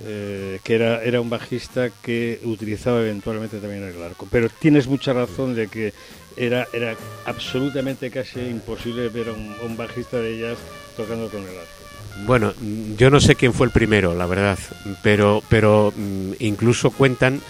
eh, 0.05 0.59
que 0.63 0.75
era, 0.75 1.03
era 1.03 1.19
un 1.19 1.29
bajista 1.29 1.89
que 2.01 2.39
utilizaba 2.45 3.01
eventualmente 3.01 3.59
también 3.59 3.83
el 3.83 4.01
arco. 4.01 4.27
Pero 4.31 4.49
tienes 4.49 4.87
mucha 4.87 5.13
razón 5.13 5.55
de 5.55 5.67
que 5.67 5.93
era, 6.39 6.67
era 6.73 6.95
absolutamente 7.25 8.09
casi 8.09 8.39
imposible 8.39 9.09
ver 9.09 9.29
a 9.29 9.33
un, 9.33 9.77
bajista 9.77 10.17
de 10.17 10.39
jazz 10.39 10.57
tocando 10.95 11.29
con 11.29 11.41
el 11.41 11.49
arco. 11.49 12.25
bueno, 12.25 12.53
yo 12.97 13.09
no 13.09 13.19
sé 13.19 13.35
quién 13.35 13.53
fue 13.53 13.67
el 13.67 13.73
primero, 13.73 14.15
la 14.15 14.25
verdad, 14.25 14.57
pero 15.03 15.43
pero 15.49 15.93
mm, 15.95 16.33
incluso 16.39 16.91
cuentan 16.91 17.41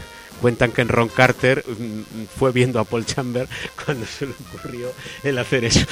cuentan 0.42 0.72
que 0.72 0.82
en 0.82 0.90
Ron 0.90 1.10
Carter 1.10 1.64
mm, 1.68 2.26
fue 2.36 2.52
viendo 2.52 2.80
a 2.80 2.84
Paul 2.84 3.06
Chambers 3.06 3.50
cuando 3.86 4.06
se 4.06 4.26
le 4.26 4.34
ocurrió 4.34 4.92
el 5.24 5.38
hacer 5.38 5.66
eso. 5.66 5.86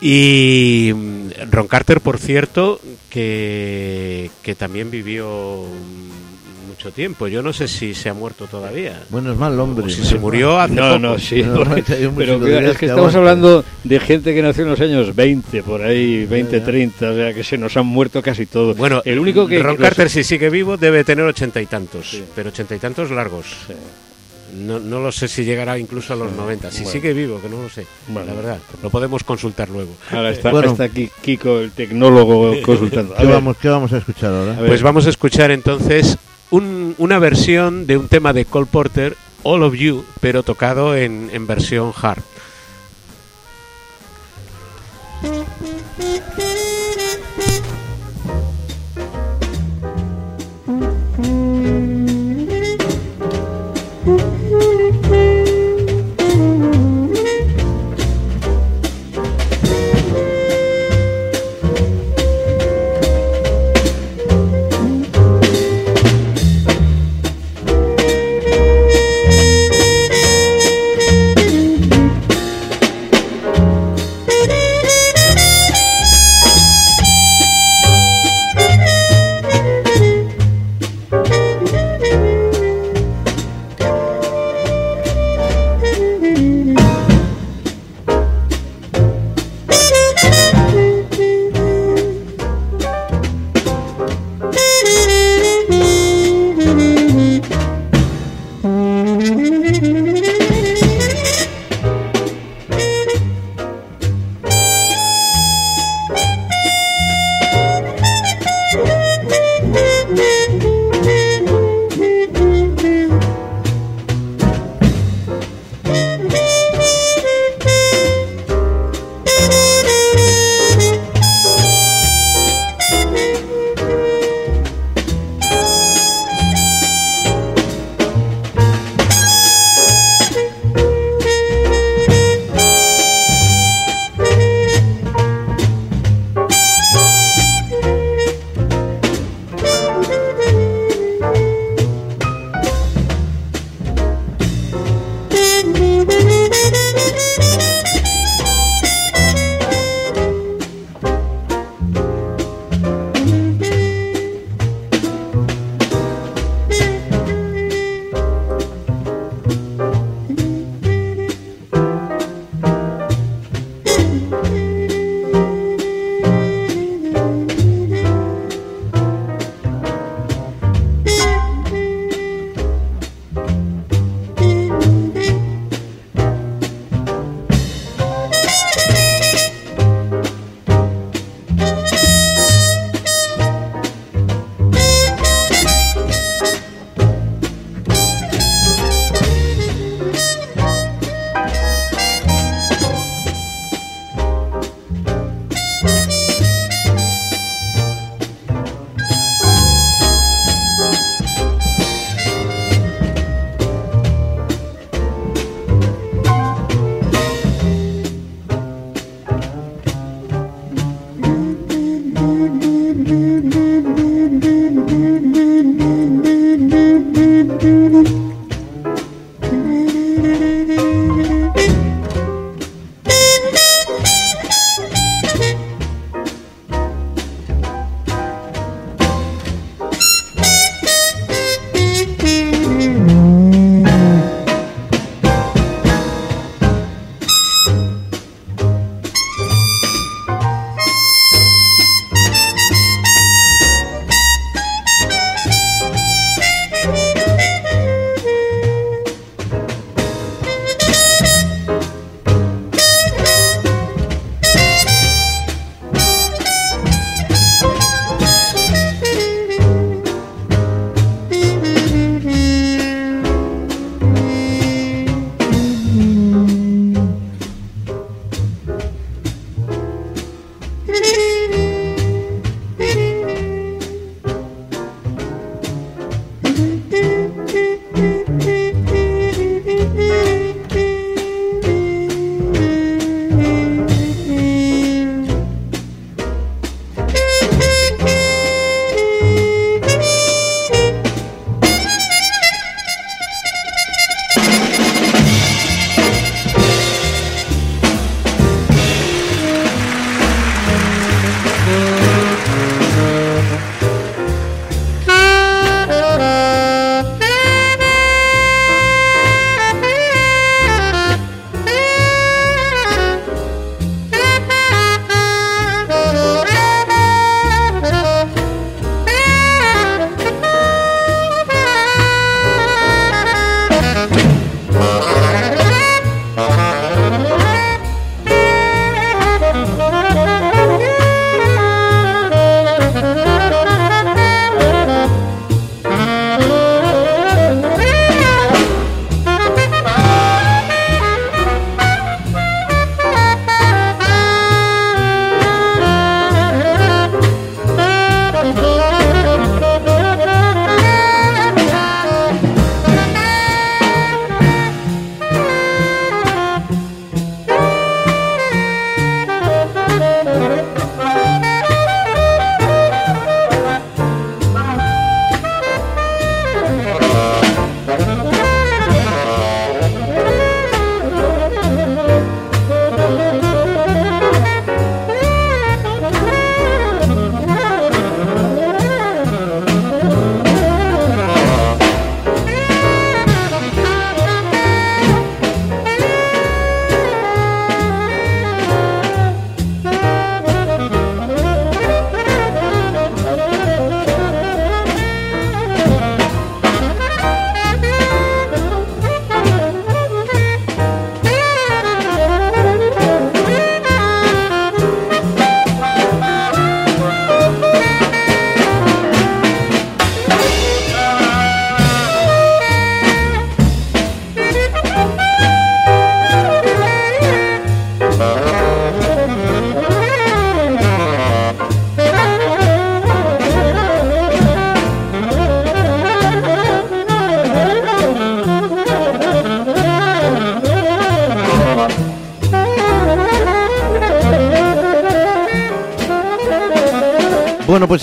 y 0.00 0.92
mm, 0.94 1.50
Ron 1.50 1.66
Carter, 1.66 2.00
por 2.00 2.18
cierto, 2.18 2.80
que, 3.10 4.30
que 4.42 4.54
también 4.54 4.90
vivió 4.90 5.66
mucho 6.84 6.94
tiempo. 6.94 7.28
Yo 7.28 7.42
no 7.42 7.52
sé 7.52 7.66
si 7.66 7.94
se 7.94 8.10
ha 8.10 8.14
muerto 8.14 8.46
todavía. 8.46 9.02
Bueno, 9.08 9.32
es 9.32 9.38
mal 9.38 9.58
hombre. 9.58 9.86
O 9.86 9.88
si 9.88 10.04
se 10.04 10.18
murió 10.18 10.58
hace 10.60 10.74
No, 10.74 10.82
poco. 10.88 10.98
no, 10.98 11.18
sí. 11.18 11.36
Que 11.36 12.10
pero 12.16 12.38
de 12.38 12.58
es 12.70 12.72
que 12.72 12.78
que 12.80 12.86
estamos 12.86 13.14
aguanta. 13.14 13.18
hablando 13.18 13.64
de 13.84 14.00
gente 14.00 14.34
que 14.34 14.42
nació 14.42 14.64
en 14.64 14.70
los 14.70 14.80
años 14.80 15.14
20, 15.14 15.62
por 15.62 15.82
ahí, 15.82 16.26
20, 16.26 16.52
Ya, 16.52 16.58
ya. 16.58 16.64
30, 16.64 17.10
o 17.10 17.14
sea 17.14 17.34
que 17.34 17.42
se 17.44 17.56
nos 17.58 17.76
han 17.76 17.86
muerto 17.86 18.22
casi 18.22 18.44
todos. 18.46 18.76
Bueno, 18.76 19.00
el 19.04 19.18
único 19.18 19.46
que. 19.46 19.62
Ron 19.62 19.76
que- 19.76 19.82
Carter, 19.82 20.10
si 20.10 20.24
sigue 20.24 20.50
vivo, 20.50 20.76
debe 20.76 21.04
tener 21.04 21.24
ochenta 21.24 21.60
y 21.60 21.66
tantos, 21.66 22.10
Sí. 22.10 22.24
pero 22.34 22.50
ochenta 22.50 22.74
y 22.74 22.78
tantos 22.78 23.10
largos. 23.10 23.46
Sí. 23.66 23.72
No, 24.56 24.78
no 24.78 25.00
lo 25.00 25.10
sé 25.10 25.26
si 25.26 25.44
llegará 25.44 25.78
incluso 25.78 26.12
a 26.12 26.16
los 26.16 26.30
90. 26.32 26.70
Si 26.70 26.84
Bueno. 26.84 26.92
sigue 26.92 27.12
vivo, 27.12 27.40
que 27.40 27.48
no 27.48 27.62
lo 27.62 27.68
sé. 27.68 27.86
Bueno. 28.06 28.28
La 28.28 28.34
verdad, 28.34 28.58
lo 28.82 28.90
podemos 28.90 29.24
consultar 29.24 29.68
luego. 29.68 29.90
Ahora 30.12 30.30
está, 30.30 30.50
Bueno. 30.50 30.70
está 30.70 30.84
aquí 30.84 31.10
Kiko, 31.22 31.58
el 31.60 31.72
tecnólogo, 31.72 32.54
consultando. 32.62 33.14
¿Qué 33.16 33.24
vamos, 33.24 33.56
¿Qué 33.56 33.68
vamos 33.68 33.92
a 33.94 33.98
escuchar 33.98 34.32
ahora? 34.32 34.52
a. 34.52 34.66
Pues 34.66 34.82
vamos 34.82 35.06
a 35.06 35.10
escuchar 35.10 35.50
entonces 35.50 36.16
un- 36.56 36.94
una 36.98 37.18
versión 37.18 37.86
de 37.86 37.96
un 37.96 38.08
tema 38.08 38.32
de 38.32 38.44
Cole 38.44 38.66
Porter, 38.70 39.16
All 39.42 39.62
of 39.62 39.74
You, 39.74 40.04
pero 40.20 40.42
tocado 40.42 40.96
en, 40.96 41.30
en 41.32 41.46
versión 41.46 41.92
hard. 42.00 42.22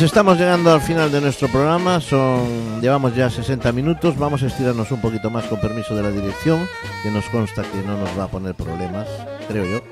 Pues 0.02 0.10
estamos 0.10 0.40
llegando 0.40 0.74
al 0.74 0.82
final 0.82 1.12
de 1.12 1.22
nuestro 1.22 1.48
programa. 1.48 2.02
Son 2.02 2.82
llevamos 2.82 3.16
ya 3.16 3.30
60 3.30 3.72
minutos. 3.72 4.18
Vamos 4.18 4.42
a 4.42 4.48
estirarnos 4.48 4.90
un 4.90 5.00
poquito 5.00 5.30
más 5.30 5.46
con 5.46 5.62
permiso 5.62 5.96
de 5.96 6.02
la 6.02 6.10
dirección, 6.10 6.68
que 7.04 7.12
nos 7.12 7.24
consta 7.26 7.62
que 7.62 7.84
no 7.86 7.96
nos 7.98 8.10
va 8.18 8.24
a 8.24 8.28
poner 8.28 8.56
problemas, 8.56 9.08
creo 9.48 9.64
yo. 9.64 9.84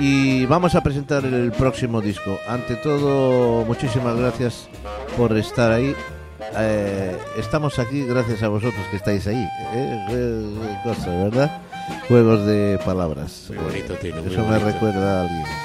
Y 0.00 0.44
vamos 0.44 0.74
a 0.74 0.82
presentar 0.82 1.24
el 1.24 1.50
próximo 1.50 2.02
disco. 2.02 2.38
Ante 2.46 2.76
todo, 2.76 3.64
muchísimas 3.64 4.16
gracias 4.16 4.68
por 5.16 5.34
estar 5.34 5.72
ahí. 5.72 5.96
Eh, 6.58 7.16
estamos 7.38 7.78
aquí 7.78 8.04
gracias 8.04 8.42
a 8.42 8.48
vosotros 8.48 8.86
que 8.90 8.98
estáis 8.98 9.26
ahí. 9.26 9.48
Eh, 9.72 10.06
eh, 10.10 10.78
cosa, 10.84 11.08
¿verdad? 11.08 11.62
Juegos 12.06 12.44
de 12.44 12.78
palabras. 12.84 13.46
Muy 13.48 13.64
bonito, 13.64 13.94
Tino, 13.94 14.20
muy 14.22 14.30
Eso 14.30 14.44
me 14.46 14.58
recuerda 14.58 15.20
a 15.20 15.22
alguien. 15.22 15.59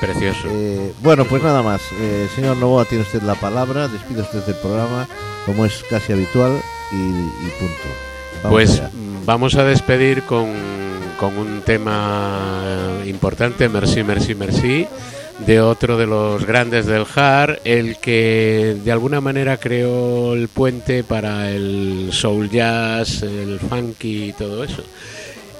Precioso. 0.00 0.48
Eh, 0.50 0.92
bueno, 1.02 1.24
pues 1.26 1.42
nada 1.42 1.62
más. 1.62 1.82
Eh, 2.00 2.28
señor 2.34 2.56
Novoa, 2.56 2.84
tiene 2.86 3.04
usted 3.04 3.22
la 3.22 3.34
palabra. 3.34 3.86
Despide 3.88 4.22
usted 4.22 4.44
del 4.44 4.56
programa, 4.56 5.06
como 5.46 5.64
es 5.66 5.84
casi 5.90 6.12
habitual, 6.12 6.60
y, 6.92 6.96
y 6.96 7.50
punto. 7.58 7.88
Vamos 8.42 8.50
Pues 8.54 8.70
allá. 8.80 8.90
mm, 8.94 9.26
vamos 9.26 9.54
a 9.56 9.64
despedir 9.64 10.22
con, 10.22 10.46
con 11.18 11.36
un 11.36 11.60
tema 11.62 13.00
importante, 13.06 13.68
Merci, 13.68 14.02
Merci, 14.02 14.34
Merci, 14.34 14.86
de 15.46 15.60
otro 15.60 15.98
de 15.98 16.06
los 16.06 16.46
grandes 16.46 16.86
del 16.86 17.04
hard, 17.14 17.58
el 17.64 17.98
que 17.98 18.76
de 18.82 18.92
alguna 18.92 19.20
manera 19.20 19.58
creó 19.58 20.32
el 20.32 20.48
puente 20.48 21.04
para 21.04 21.50
el 21.50 22.08
soul 22.12 22.48
jazz, 22.48 23.22
el 23.22 23.60
funky 23.60 24.30
y 24.30 24.32
todo 24.32 24.64
eso. 24.64 24.82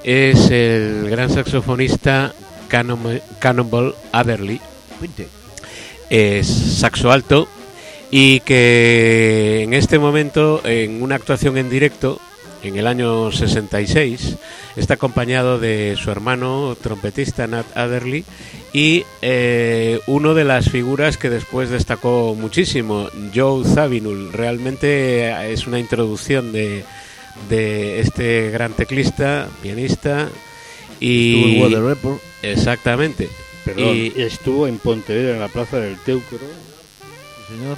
Es 0.02 0.50
el 0.50 1.10
gran 1.10 1.28
saxofonista 1.28 2.32
Cannon- 2.70 3.20
Cannonball 3.38 3.94
Adderley, 4.12 4.60
Puente. 4.98 5.28
es 6.08 6.46
saxo 6.46 7.10
alto 7.12 7.48
y 8.10 8.40
que 8.40 9.62
en 9.62 9.74
este 9.74 9.98
momento 9.98 10.60
en 10.64 11.02
una 11.02 11.14
actuación 11.16 11.58
en 11.58 11.68
directo 11.70 12.20
en 12.62 12.76
el 12.76 12.86
año 12.86 13.32
66 13.32 14.36
está 14.76 14.94
acompañado 14.94 15.58
de 15.58 15.96
su 15.98 16.10
hermano 16.10 16.76
trompetista 16.82 17.46
Nat 17.46 17.64
Adderley 17.76 18.24
y 18.72 19.04
eh, 19.22 20.00
uno 20.06 20.34
de 20.34 20.44
las 20.44 20.68
figuras 20.68 21.16
que 21.16 21.30
después 21.30 21.70
destacó 21.70 22.34
muchísimo 22.38 23.08
Joe 23.34 23.64
Zawinul 23.64 24.32
realmente 24.32 25.52
es 25.52 25.66
una 25.66 25.78
introducción 25.78 26.52
de, 26.52 26.84
de 27.48 28.00
este 28.00 28.50
gran 28.50 28.72
teclista 28.74 29.48
pianista 29.62 30.28
Estuvo 31.00 31.46
en 31.46 31.56
y 31.56 31.60
Weather 31.62 31.82
Report. 31.82 32.20
exactamente 32.42 33.28
Perdón, 33.64 33.96
y, 33.96 34.12
estuvo 34.20 34.66
en 34.66 34.78
Pontevedra, 34.78 35.34
en 35.34 35.40
la 35.40 35.48
plaza 35.48 35.78
del 35.78 35.96
Teucro. 35.98 36.38
Señor. 37.48 37.76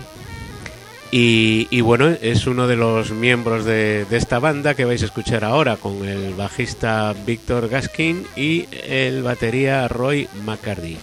Y, 1.10 1.66
y 1.70 1.80
bueno, 1.82 2.08
es 2.08 2.46
uno 2.46 2.66
de 2.66 2.76
los 2.76 3.10
miembros 3.10 3.64
de, 3.64 4.06
de 4.06 4.16
esta 4.16 4.38
banda 4.38 4.74
que 4.74 4.84
vais 4.86 5.02
a 5.02 5.06
escuchar 5.06 5.44
ahora 5.44 5.76
con 5.76 6.08
el 6.08 6.32
bajista 6.34 7.14
Víctor 7.26 7.68
Gaskin 7.68 8.26
y 8.36 8.66
el 8.86 9.22
batería 9.22 9.86
Roy 9.88 10.26
McCarty. 10.46 10.96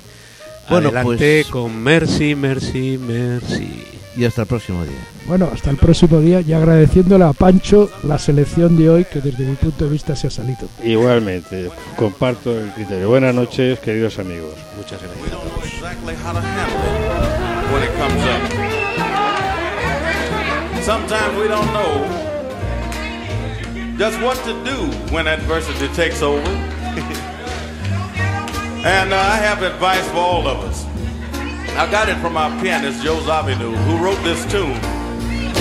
Bueno, 0.70 0.90
Adelante 0.90 1.42
pues- 1.44 1.52
con 1.52 1.78
Mercy, 1.82 2.36
Mercy, 2.36 2.98
Mercy. 2.98 3.84
Y 4.20 4.26
hasta 4.26 4.42
el 4.42 4.48
próximo 4.50 4.84
día. 4.84 5.00
Bueno, 5.28 5.50
hasta 5.54 5.70
el 5.70 5.78
próximo 5.78 6.20
día 6.20 6.42
y 6.42 6.52
agradeciéndole 6.52 7.24
a 7.24 7.32
Pancho 7.32 7.90
la 8.04 8.20
selección 8.20 8.78
de 8.78 8.90
hoy 8.90 9.06
que 9.06 9.22
desde 9.22 9.46
mi 9.46 9.56
punto 9.56 9.86
de 9.86 9.92
vista 9.92 10.14
se 10.14 10.28
ha 10.28 10.30
salido. 10.30 10.68
Igualmente, 10.84 11.70
comparto 11.96 12.60
el 12.60 12.70
criterio. 12.72 13.08
Buenas 13.08 13.34
noches, 13.34 13.80
queridos 13.80 14.20
amigos. 14.20 14.56
Muchas 14.76 15.00
We 21.40 21.48
gracias. 30.50 30.90
I 31.78 31.90
got 31.90 32.10
it 32.10 32.18
from 32.18 32.38
our 32.38 32.50
pianist, 32.62 33.04
Joe 33.04 33.18
Zavinu, 33.18 33.76
who 33.86 34.04
wrote 34.04 34.22
this 34.24 34.46
tune. 34.52 34.78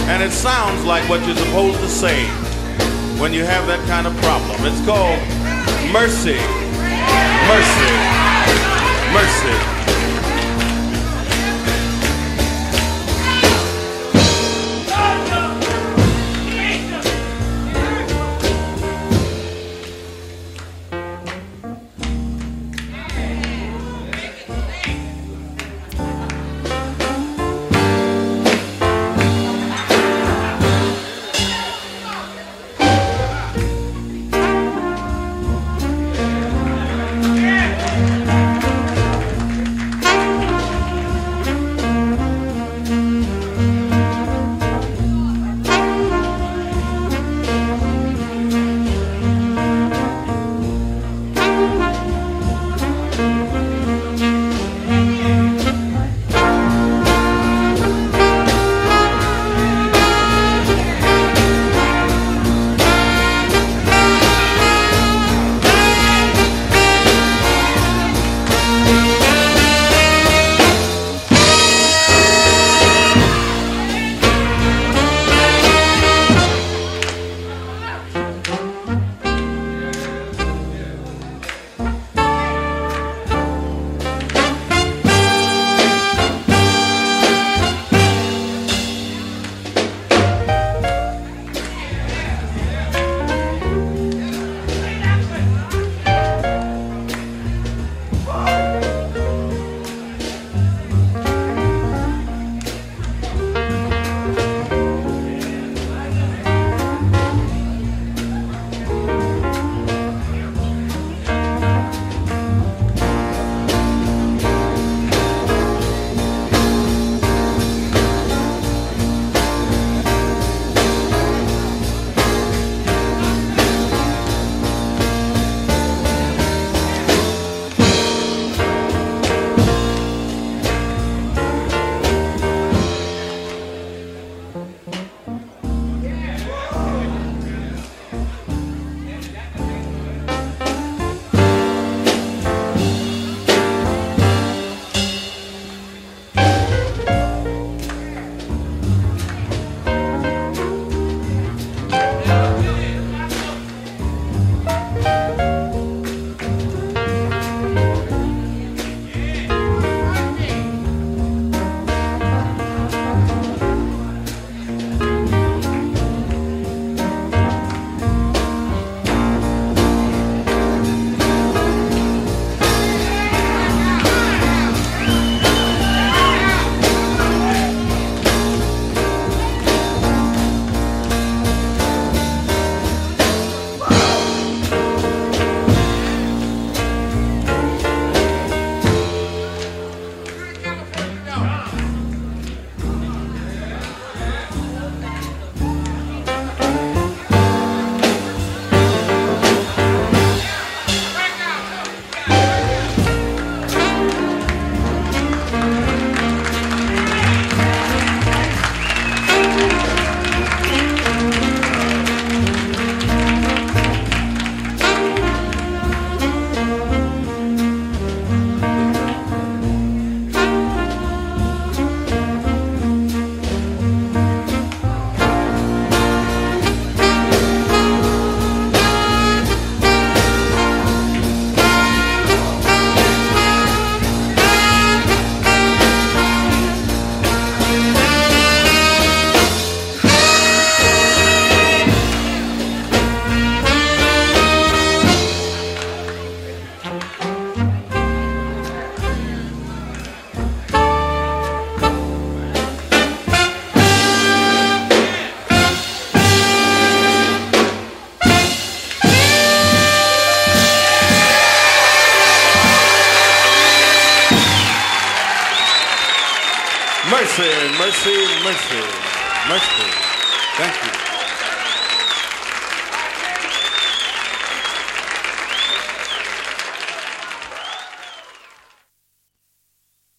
And 0.09 0.23
it 0.23 0.31
sounds 0.31 0.85
like 0.85 1.09
what 1.09 1.25
you're 1.27 1.37
supposed 1.37 1.79
to 1.81 1.89
say 1.89 2.27
when 3.21 3.33
you 3.33 3.45
have 3.45 3.67
that 3.67 3.85
kind 3.87 4.07
of 4.07 4.17
problem. 4.19 4.57
It's 4.65 4.85
called 4.87 5.19
mercy, 5.93 6.39
mercy, 7.49 7.95
mercy. 9.13 9.78